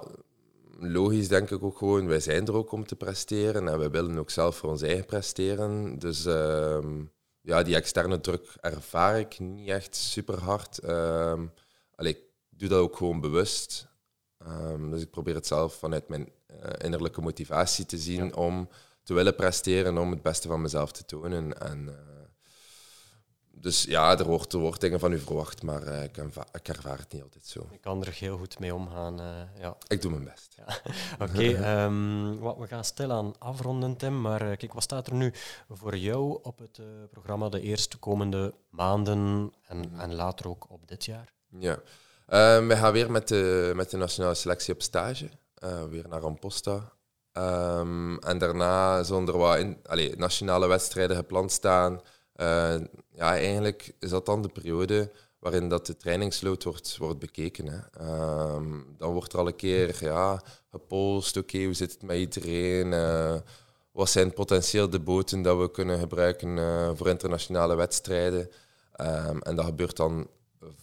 [0.91, 4.19] logisch denk ik ook gewoon, wij zijn er ook om te presteren en wij willen
[4.19, 5.99] ook zelf voor ons eigen presteren.
[5.99, 7.05] Dus ehm,
[7.41, 10.79] ja, die externe druk ervaar ik niet echt super hard.
[10.79, 11.47] Ehm,
[11.95, 13.89] allee, ik doe dat ook gewoon bewust.
[14.39, 18.31] Ehm, dus ik probeer het zelf vanuit mijn eh, innerlijke motivatie te zien Ja.
[18.31, 18.69] om
[19.03, 21.61] te willen presteren, om het beste van mezelf te tonen.
[21.61, 21.95] En, eh,
[23.63, 26.17] dus ja, er wordt, er wordt dingen van u verwacht, maar eh, ik,
[26.53, 27.67] ik ervaar het niet altijd zo.
[27.71, 29.21] Ik kan er heel goed mee omgaan.
[29.21, 29.77] eh, ja.
[29.89, 30.57] Ik doe mijn best.
[31.25, 34.21] Oké, ehm, wat we gaan stilaan afronden, Tim.
[34.21, 35.33] Maar eh, kijk, wat staat er nu
[35.69, 41.05] voor jou op het programma de eerste komende maanden en, en later ook op dit
[41.05, 41.33] jaar?
[41.59, 41.79] Ja.
[42.27, 45.29] Ehm, we gaan weer met de, met de nationale selectie op stage.
[45.91, 46.93] Weer naar Amposta.
[47.33, 49.79] Ehm, en daarna zullen er wat in,
[50.17, 52.01] nationale wedstrijden gepland staan.
[52.33, 52.75] Eh,
[53.11, 57.67] ja, eigenlijk is dat dan de periode waarin dat de trainingsload wordt, wordt bekeken.
[57.67, 57.79] Hè.
[57.93, 62.93] Ehm, dan wordt er al een keer ja, gepolst, oké, hoe zit het met iedereen?
[62.93, 63.37] Eh,
[63.93, 68.51] wat zijn potentieel de boten dat we kunnen gebruiken eh, voor internationale wedstrijden?
[68.93, 70.27] Ehm, en dat gebeurt dan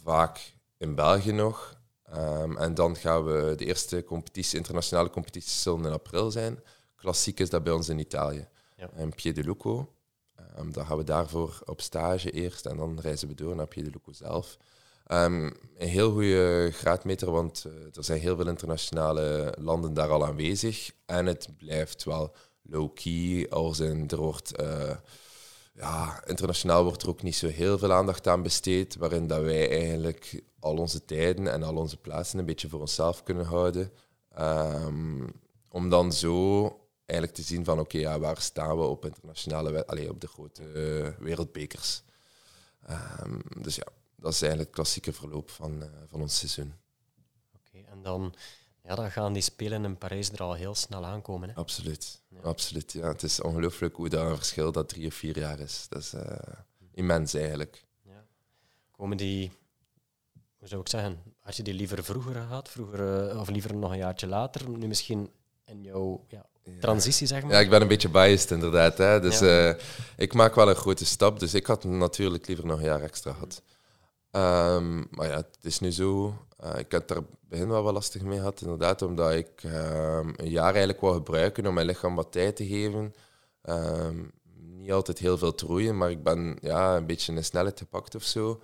[0.03, 1.77] vaak in België nog.
[2.03, 6.63] Ehm, en dan gaan we de eerste competitie, internationale competities zullen in april zijn.
[6.95, 8.47] Klassiek is dat bij ons in Italië.
[8.75, 8.89] Ja.
[8.95, 9.93] In Piedeluco.
[10.59, 14.11] Um, dan gaan we daarvoor op stage eerst en dan reizen we door naar Piedeluco
[14.11, 14.57] zelf.
[15.05, 15.43] Ehm,
[15.77, 20.91] een heel goede graadmeter, want eh, er zijn heel veel internationale landen daar al aanwezig.
[21.05, 24.55] En het blijft wel low-key, als er wordt...
[24.55, 24.95] eh,
[25.73, 29.69] ja, internationaal wordt er ook niet zo heel veel aandacht aan besteed, waarin dat wij
[29.69, 33.91] eigenlijk al onze tijden en al onze plaatsen een beetje voor onszelf kunnen houden.
[34.35, 35.27] Ehm,
[35.69, 36.65] om dan zo
[37.09, 40.27] eigenlijk te zien van oké, ja, waar staan we op internationale wed- allee, op de
[40.27, 42.03] grote eh, wereldbekers.
[42.85, 46.73] Ehm, dus ja, dat is eigenlijk het klassieke verloop van, eh, van ons seizoen.
[47.55, 48.33] Oké, en dan,
[48.83, 51.49] ja, dan gaan die spelen in Parijs er al heel snel aankomen.
[51.49, 51.55] Hè?
[51.55, 52.21] Absoluut.
[52.27, 52.39] Ja.
[52.41, 53.07] Absoluut ja.
[53.07, 55.85] Het is ongelooflijk hoe dat een verschil dat drie of vier jaar is.
[55.89, 56.37] Dat is eh,
[56.91, 57.85] immens eigenlijk.
[58.01, 58.25] Ja.
[58.91, 59.51] Komen die,
[60.57, 63.97] hoe zou ik zeggen, had je die liever vroeger gehad, vroeger, of liever nog een
[63.97, 64.69] jaartje later?
[64.69, 65.31] Nu misschien
[65.65, 66.45] in jouw ja,
[66.79, 67.51] transitie, zeg maar?
[67.51, 68.97] Ja, ik ben een beetje biased inderdaad.
[68.97, 69.19] Hè.
[69.19, 69.73] Dus eh,
[70.17, 71.39] ik maak wel een grote stap.
[71.39, 73.61] Dus ik had natuurlijk liever nog een jaar extra gehad.
[74.31, 76.35] Ehm, maar ja, het is nu zo.
[76.63, 80.49] Uh, ik heb er begin wel wat lastig mee gehad, inderdaad, omdat ik ehm, een
[80.49, 83.13] jaar eigenlijk wou gebruiken om mijn lichaam wat tijd te geven.
[83.61, 84.23] Ehm,
[84.55, 88.15] niet altijd heel veel te roeien, maar ik ben ja, een beetje een snelheid gepakt
[88.15, 88.61] of zo.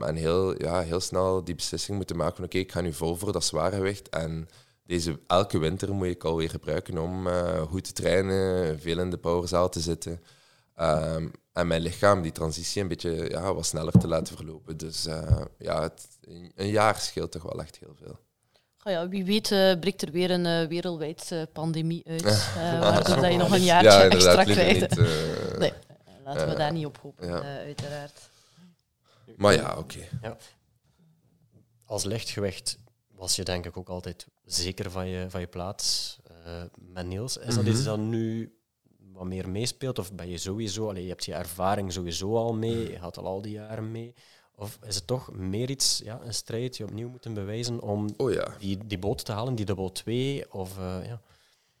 [0.00, 3.16] en heel, ja, heel snel die beslissing moeten maken van oké, ik ga nu vol
[3.16, 4.08] voor dat zwaargewicht.
[4.08, 4.48] En
[4.86, 9.18] deze, elke winter moet ik alweer gebruiken om uh, goed te trainen, veel in de
[9.18, 10.20] powerzaal te zitten.
[10.80, 14.76] Um, en mijn lichaam die transitie een beetje ja, wat sneller te laten verlopen.
[14.76, 16.08] Dus uh, ja, het,
[16.54, 18.18] een jaar scheelt toch wel echt heel veel.
[18.84, 22.22] Oh ja, wie weet uh, breekt er weer een uh, wereldwijd pandemie uit,
[22.80, 24.96] waardoor dat je nog een jaartje ja, extra krijgt.
[25.58, 25.72] nee,
[26.24, 27.42] laten we daar niet op hopen, ja.
[27.42, 28.30] uiteraard.
[29.36, 29.78] Maar ja, oké.
[29.78, 30.08] Okay.
[30.22, 30.36] Ja.
[31.84, 32.78] Als lichtgewicht
[33.14, 36.16] was je denk ik ook altijd zeker van je, van je plaats
[36.74, 37.36] met Niels.
[37.36, 38.56] Is dat mm iets dat nu
[39.12, 39.98] wat meer meespeelt?
[39.98, 43.26] Of ben je sowieso, allee, je hebt je ervaring sowieso al mee, je gaat al
[43.26, 44.14] al die jaren mee.
[44.54, 48.32] Of is het toch meer iets, ja, een strijd, je opnieuw moeten bewijzen om oh
[48.32, 48.54] ja.
[48.58, 50.52] die, die boot te halen, die dubbel 2?
[50.52, 51.20] Of, uh, ja.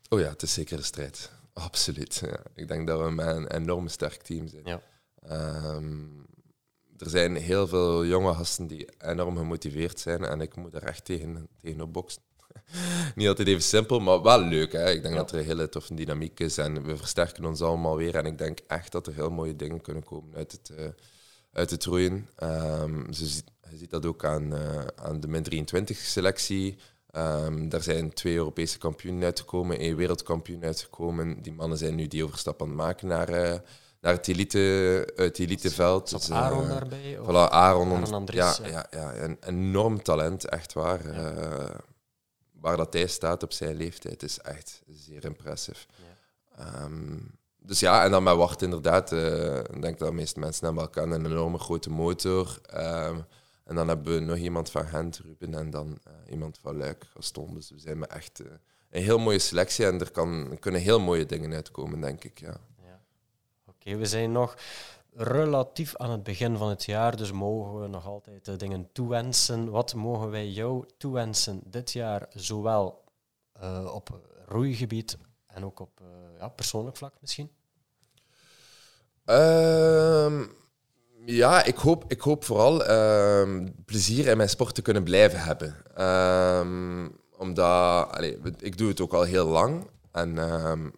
[0.08, 1.30] Oh ja, het is zeker een strijd.
[1.52, 2.14] Absoluut.
[2.14, 2.40] Ja.
[2.54, 4.62] Ik denk dat we met een enorm sterk team zijn.
[4.64, 4.82] Ja.
[5.74, 6.26] Um,
[6.98, 11.04] er zijn heel veel jonge gasten die enorm gemotiveerd zijn en ik moet er echt
[11.04, 12.22] tegen, tegen op boksen.
[13.14, 14.72] niet altijd even simpel, maar wel leuk.
[14.72, 14.90] Hè?
[14.90, 18.14] Ik denk dat er een hele toffe dynamiek is en we versterken ons allemaal weer.
[18.14, 20.86] En ik denk echt dat er heel mooie dingen kunnen komen uit het, uh,
[21.52, 22.28] uit het roeien.
[22.42, 23.42] Um, je,
[23.76, 26.76] ziet, dat ook aan, uh, aan de min 23 selectie.
[27.16, 31.42] Um, daar zijn twee Europese kampioenen uitgekomen, één wereldkampioen uitgekomen.
[31.42, 33.54] Die mannen zijn nu die overstap aan het maken naar, uh,
[34.00, 34.58] naar het, elite,
[35.16, 36.10] het eliteveld.
[36.10, 37.18] Dus, Aaron daarbij?
[37.18, 38.86] Voilà, Aaron, Aaron Andries, ja, ja.
[38.90, 41.14] Ja, een enorm talent, echt waar.
[41.14, 41.90] Ja
[42.62, 45.86] waar dat hij staat op zijn leeftijd is echt zeer impressief.
[46.56, 46.84] Ja.
[46.84, 49.12] Um, dus ja, en dan met Wart inderdaad.
[49.12, 51.24] Uh, ik denk dat de meeste mensen hem wel kennen.
[51.24, 52.60] Een enorme grote motor.
[52.74, 53.24] Um,
[53.64, 57.04] en dan hebben we nog iemand van Gent, Ruben, en dan uh, iemand van Luik,
[57.14, 57.54] Gaston.
[57.54, 58.46] Dus we zijn met echt uh,
[58.90, 62.40] een heel mooie selectie en er, kan, er kunnen heel mooie dingen uitkomen, denk ik.
[62.40, 62.56] Ja.
[62.84, 63.00] ja.
[63.66, 64.56] Oké, we zijn nog
[65.14, 69.70] relatief aan het begin van het jaar, dus mogen we nog altijd uh, dingen toewensen.
[69.70, 73.04] Wat mogen wij jou toewensen dit jaar, zowel
[73.62, 76.08] uh, op roeigebied en ook op uh,
[76.38, 77.50] ja, persoonlijk vlak misschien?
[79.24, 80.52] Um,
[81.24, 85.76] ja, ik hoop, ik hoop vooral uh, plezier in mijn sport te kunnen blijven hebben.
[86.06, 88.20] Um, omdat,
[88.58, 89.90] ik doe het ook al heel lang.
[90.12, 90.34] En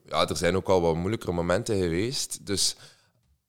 [0.06, 2.46] ja, er zijn ook al wat moeilijkere momenten geweest.
[2.46, 2.76] Dus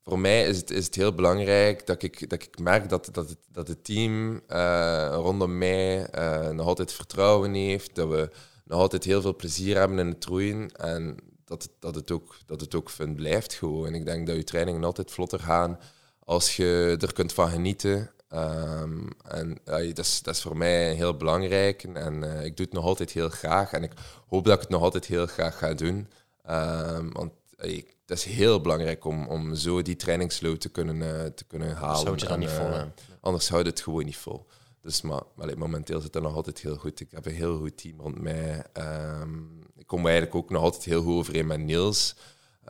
[0.05, 3.29] voor mij is het, is het heel belangrijk dat ik, dat ik merk dat, dat,
[3.29, 8.29] het, dat het team uh, rondom mij uh, nog altijd vertrouwen heeft, dat we
[8.63, 12.37] nog altijd heel veel plezier hebben in het roeien en dat het, dat het, ook,
[12.45, 13.93] dat het ook fun blijft gewoon.
[13.93, 15.79] Ik denk dat je trainingen altijd vlotter gaan
[16.19, 18.11] als je er kunt van genieten.
[18.33, 22.65] Um, en ja, dat, is, dat is voor mij heel belangrijk en uh, ik doe
[22.65, 23.91] het nog altijd heel graag en ik
[24.27, 26.09] hoop dat ik het nog altijd heel graag ga doen.
[26.49, 31.25] Um, want ik dat is heel belangrijk om, om zo die trainingsload te kunnen, uh,
[31.25, 32.05] te kunnen halen.
[32.05, 32.69] Houd je dan niet vol.
[32.69, 32.83] Uh,
[33.19, 34.47] anders houdt het gewoon niet vol.
[34.81, 36.99] Dus maar, maar momenteel zit het nog altijd heel goed.
[36.99, 38.65] Ik heb een heel goed team rond mij.
[38.73, 42.15] Um, ik kom eigenlijk ook nog altijd heel goed overeen met Niels.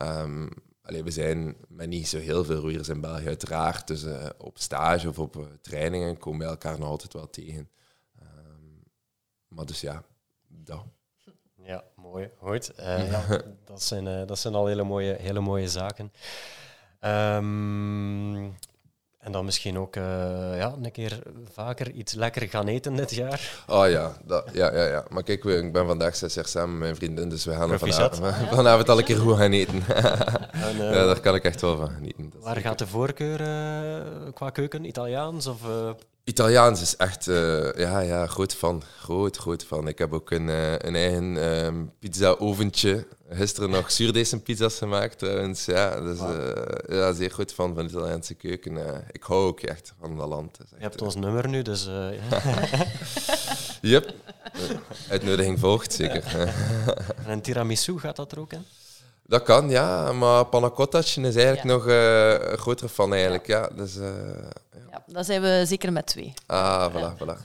[0.00, 0.48] Um,
[0.82, 3.86] allee, we zijn met niet zo heel veel roeiers in België, uiteraard.
[3.86, 7.70] Dus uh, op stage of op trainingen komen we elkaar nog altijd wel tegen.
[8.22, 8.82] Um,
[9.48, 10.04] maar dus ja,
[10.46, 10.84] dat.
[11.66, 12.30] Ja, mooi.
[12.38, 12.72] Goed.
[12.80, 13.22] Uh, ja,
[13.64, 16.12] dat, zijn, uh, dat zijn al hele mooie, hele mooie zaken.
[17.00, 18.54] Um,
[19.18, 20.02] en dan misschien ook uh,
[20.56, 21.18] ja, een keer
[21.52, 23.64] vaker iets lekker gaan eten dit jaar.
[23.66, 25.04] Oh ja, dat, ja, ja, ja.
[25.08, 28.16] Maar kijk, ik ben vandaag zes jaar samen met mijn vriendin, dus we gaan vanavond,
[28.54, 29.82] vanavond al een keer goed gaan eten.
[30.66, 32.32] en, ja, daar kan ik echt wel van genieten.
[32.40, 33.38] Waar gaat de voorkeur
[34.32, 34.84] qua keuken?
[34.84, 35.60] Italiaans of...
[36.28, 38.82] Italiaans is echt, uh, ja, ja, groot van.
[38.98, 39.88] Groot, groot van.
[39.88, 43.06] Ik heb ook een, uh, een eigen um, pizza-oventje.
[43.30, 45.64] Gisteren nog zuurdesem-pizza's gemaakt trouwens.
[45.64, 48.76] Ja, dus uh, ja, zeer goed van, van de Italiaanse keuken.
[49.10, 50.58] ik hou ook echt van dat land.
[50.58, 51.84] Je hebt ons nummer nu, dus...
[52.30, 52.42] ja.
[53.92, 54.14] yep.
[55.10, 56.24] Uitnodiging volgt, zeker.
[57.24, 58.64] en een tiramisu, gaat dat er ook in?
[59.26, 60.12] Dat kan, ja.
[60.12, 63.46] Maar panna is eigenlijk nog een grotere fan eigenlijk.
[63.46, 63.68] Ja.
[63.76, 63.94] dus,
[65.06, 66.34] dan zijn we zeker met twee.
[66.46, 67.36] Ah, voilà, voilà.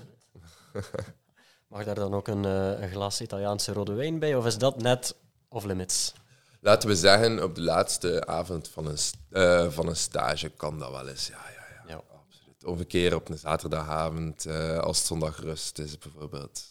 [1.67, 4.81] Mag daar dan ook een, uh, een, glas Italiaanse rode wijn bij, of is dat
[4.81, 5.15] net
[5.49, 6.13] off limits?
[6.59, 8.97] Laten we zeggen, op de laatste avond van een,
[9.29, 11.27] uh, van een stage kan dat wel eens.
[11.27, 12.01] Ja, ja, ja, ja.
[12.25, 12.65] absoluut.
[12.65, 16.63] Of een keer op een zaterdagavond, uh, als het zondag rust is bijvoorbeeld,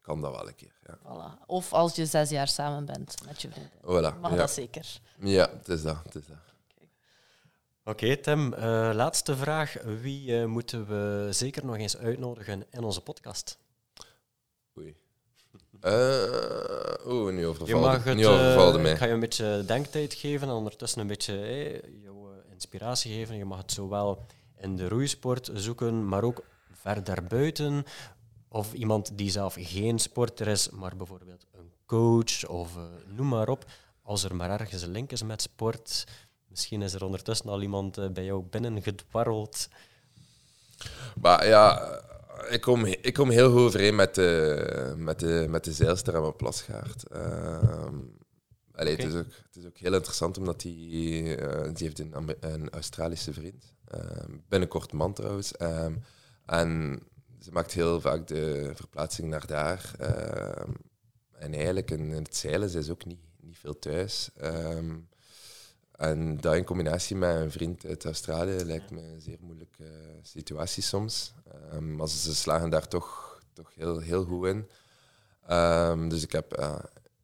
[0.00, 0.72] kan dat wel een keer.
[0.86, 0.98] Ja.
[0.98, 1.46] Voilà.
[1.46, 3.72] Of als je zes jaar samen bent met je vriendin.
[3.82, 4.36] Voilà, Mag ja.
[4.36, 5.00] dat zeker.
[5.18, 5.96] ja, het is dat.
[6.04, 6.47] Het is dat.
[7.88, 9.76] Oké, Tim, eh, laatste vraag.
[10.00, 13.58] Wie eh, moeten we zeker nog eens uitnodigen in onze podcast?
[14.78, 14.94] Oei.
[15.80, 18.92] Eh, Oeh, nu Je overvalde, mag het, nu overvalde mij.
[18.92, 23.36] ik ga je een beetje denktijd geven en ondertussen een beetje jouw inspiratie geven.
[23.36, 24.26] Je mag het zowel
[24.56, 27.84] in de roeisport zoeken, maar ook verder buiten.
[28.48, 33.64] Of iemand die zelf geen sporter is, maar bijvoorbeeld een coach of noem maar op.
[34.02, 36.04] Als er maar ergens een link is met sport.
[36.58, 39.68] Misschien is er ondertussen al iemand eh, bij jou binnengedwarreld.
[41.20, 41.92] Maar ja,
[42.48, 46.20] ik kom, ik kom heel goed overeen met de, met de, met de zeilster aan
[46.20, 47.02] mijn plasgaard.
[47.08, 47.96] Ehm
[48.72, 51.98] allee, het, is ook, het is ook heel interessant omdat die, eh, die heeft
[52.40, 53.74] een, Australische vriend.
[53.84, 55.52] Ehm, binnenkort man trouwens.
[55.56, 55.94] Ehm,
[56.46, 57.00] en
[57.40, 59.92] ze maakt heel vaak de verplaatsing naar daar.
[61.32, 64.30] En eigenlijk in, in het zeilen ze is ook niet, niet veel thuis.
[65.98, 69.90] En dat in combinatie met een vriend uit Australië lijkt me een zeer moeilijke eh,
[70.22, 71.32] situatie soms.
[71.70, 74.68] Ehm, maar ze slagen daar toch, toch heel, heel goed in.
[75.46, 76.78] Ehm, dus ik heb, eh,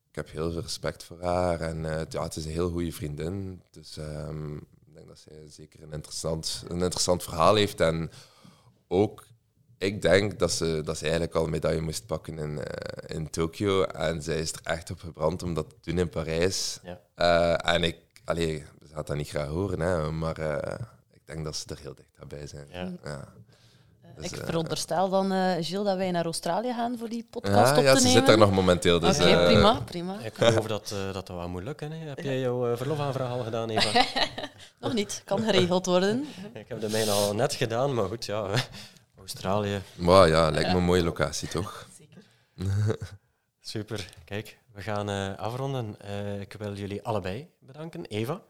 [0.08, 1.60] ik heb heel veel respect voor haar.
[1.60, 3.62] En eh, ja, het is een heel goede vriendin.
[3.70, 7.80] Dus ehm, ik denk dat zij zeker een interessant, een interessant verhaal heeft.
[7.80, 8.10] En
[8.88, 9.26] ook,
[9.78, 12.60] ik denk dat ze, dat ze eigenlijk al een medaille moest pakken in,
[13.06, 13.82] in Tokio.
[13.82, 16.80] En zij is er echt op gebrand om dat te doen in Parijs.
[17.14, 17.56] Ja.
[17.56, 20.78] En ik, allee, ze gaat dat niet graag horen, hè, maar eh,
[21.12, 22.66] ik denk dat ze er heel dicht bij zijn.
[22.70, 22.92] Ja.
[23.04, 23.24] Ja.
[24.16, 27.70] Dus, ik eh, veronderstel dan, eh Gilles, dat wij naar Australië gaan voor die podcast
[27.70, 28.18] Ja, op ja te ze nemen.
[28.18, 29.00] zit daar nog momenteel.
[29.00, 30.18] Dus, Oké, eh, prima, prima.
[30.20, 31.90] Ik geloof dat, eh, dat dat wel moet lukken.
[31.92, 32.08] Hè.
[32.08, 34.04] Heb jij jouw eh, verlofaanvraag al gedaan, Eva?
[34.80, 36.24] Nog niet, kan geregeld worden.
[36.54, 38.46] ik heb de mijne al net gedaan, maar goed, ja.
[39.18, 41.88] Australië, Maar ja, lijkt me een mooie locatie, toch?
[41.98, 42.96] Zeker.
[43.68, 44.08] Super.
[44.24, 46.00] Kijk, we gaan eh, afronden.
[46.00, 48.04] Eh, ik wil jullie allebei bedanken.
[48.04, 48.40] Eva,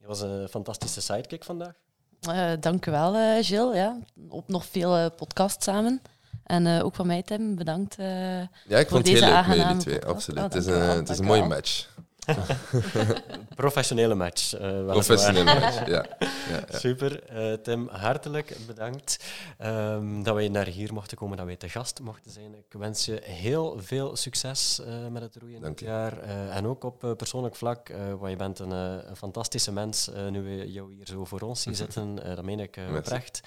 [0.00, 1.72] je was een fantastische sidekick vandaag.
[2.20, 3.76] Eh, dank u wel, eh, Gilles.
[3.76, 3.98] Ja.
[4.28, 6.02] Op nog veel podcasts samen.
[6.44, 7.96] En eh, ook van mij, Tim, bedankt.
[7.98, 8.46] eh, Ja,
[8.78, 10.38] ik Voor vond het heel leuk met jullie twee, absoluut.
[10.38, 11.88] Oh, het is een, wel, het is een dank u mooie match.
[13.54, 14.52] Professionele match.
[14.54, 14.86] eh.
[14.86, 15.86] Professionele match, ja.
[15.88, 16.06] ja,
[16.50, 16.78] ja.
[16.78, 17.22] Super.
[17.22, 19.24] Eh, Tim, hartelijk bedankt
[19.58, 22.54] ehm, dat wij naar hier mochten komen, dat wij te gast mochten zijn.
[22.54, 26.18] Ik wens je heel veel succes eh, met het roeien dit jaar.
[26.50, 30.10] En ook op persoonlijk vlak, want je bent een, een fantastische mens.
[30.30, 33.40] nu we jou hier zo voor ons zien zitten, eh, dat meen ik oprecht.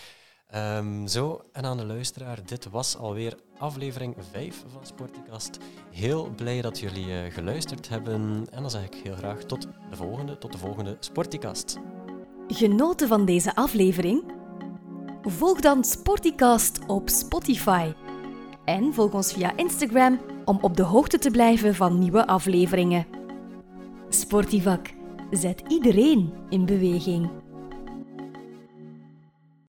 [0.53, 5.57] Ehm, zo, en aan de luisteraar, dit was alweer aflevering 5 van Sporticast.
[5.91, 8.45] Heel blij dat jullie eh, geluisterd hebben.
[8.51, 11.79] En dan zeg ik heel graag tot de volgende, tot de volgende Sporticast.
[12.47, 14.23] Genoten van deze aflevering?
[15.21, 17.93] Volg dan Sporticast op Spotify.
[18.65, 23.05] En volg ons via Instagram om op de hoogte te blijven van nieuwe afleveringen.
[24.09, 24.93] Sportivak
[25.31, 27.42] zet iedereen in beweging.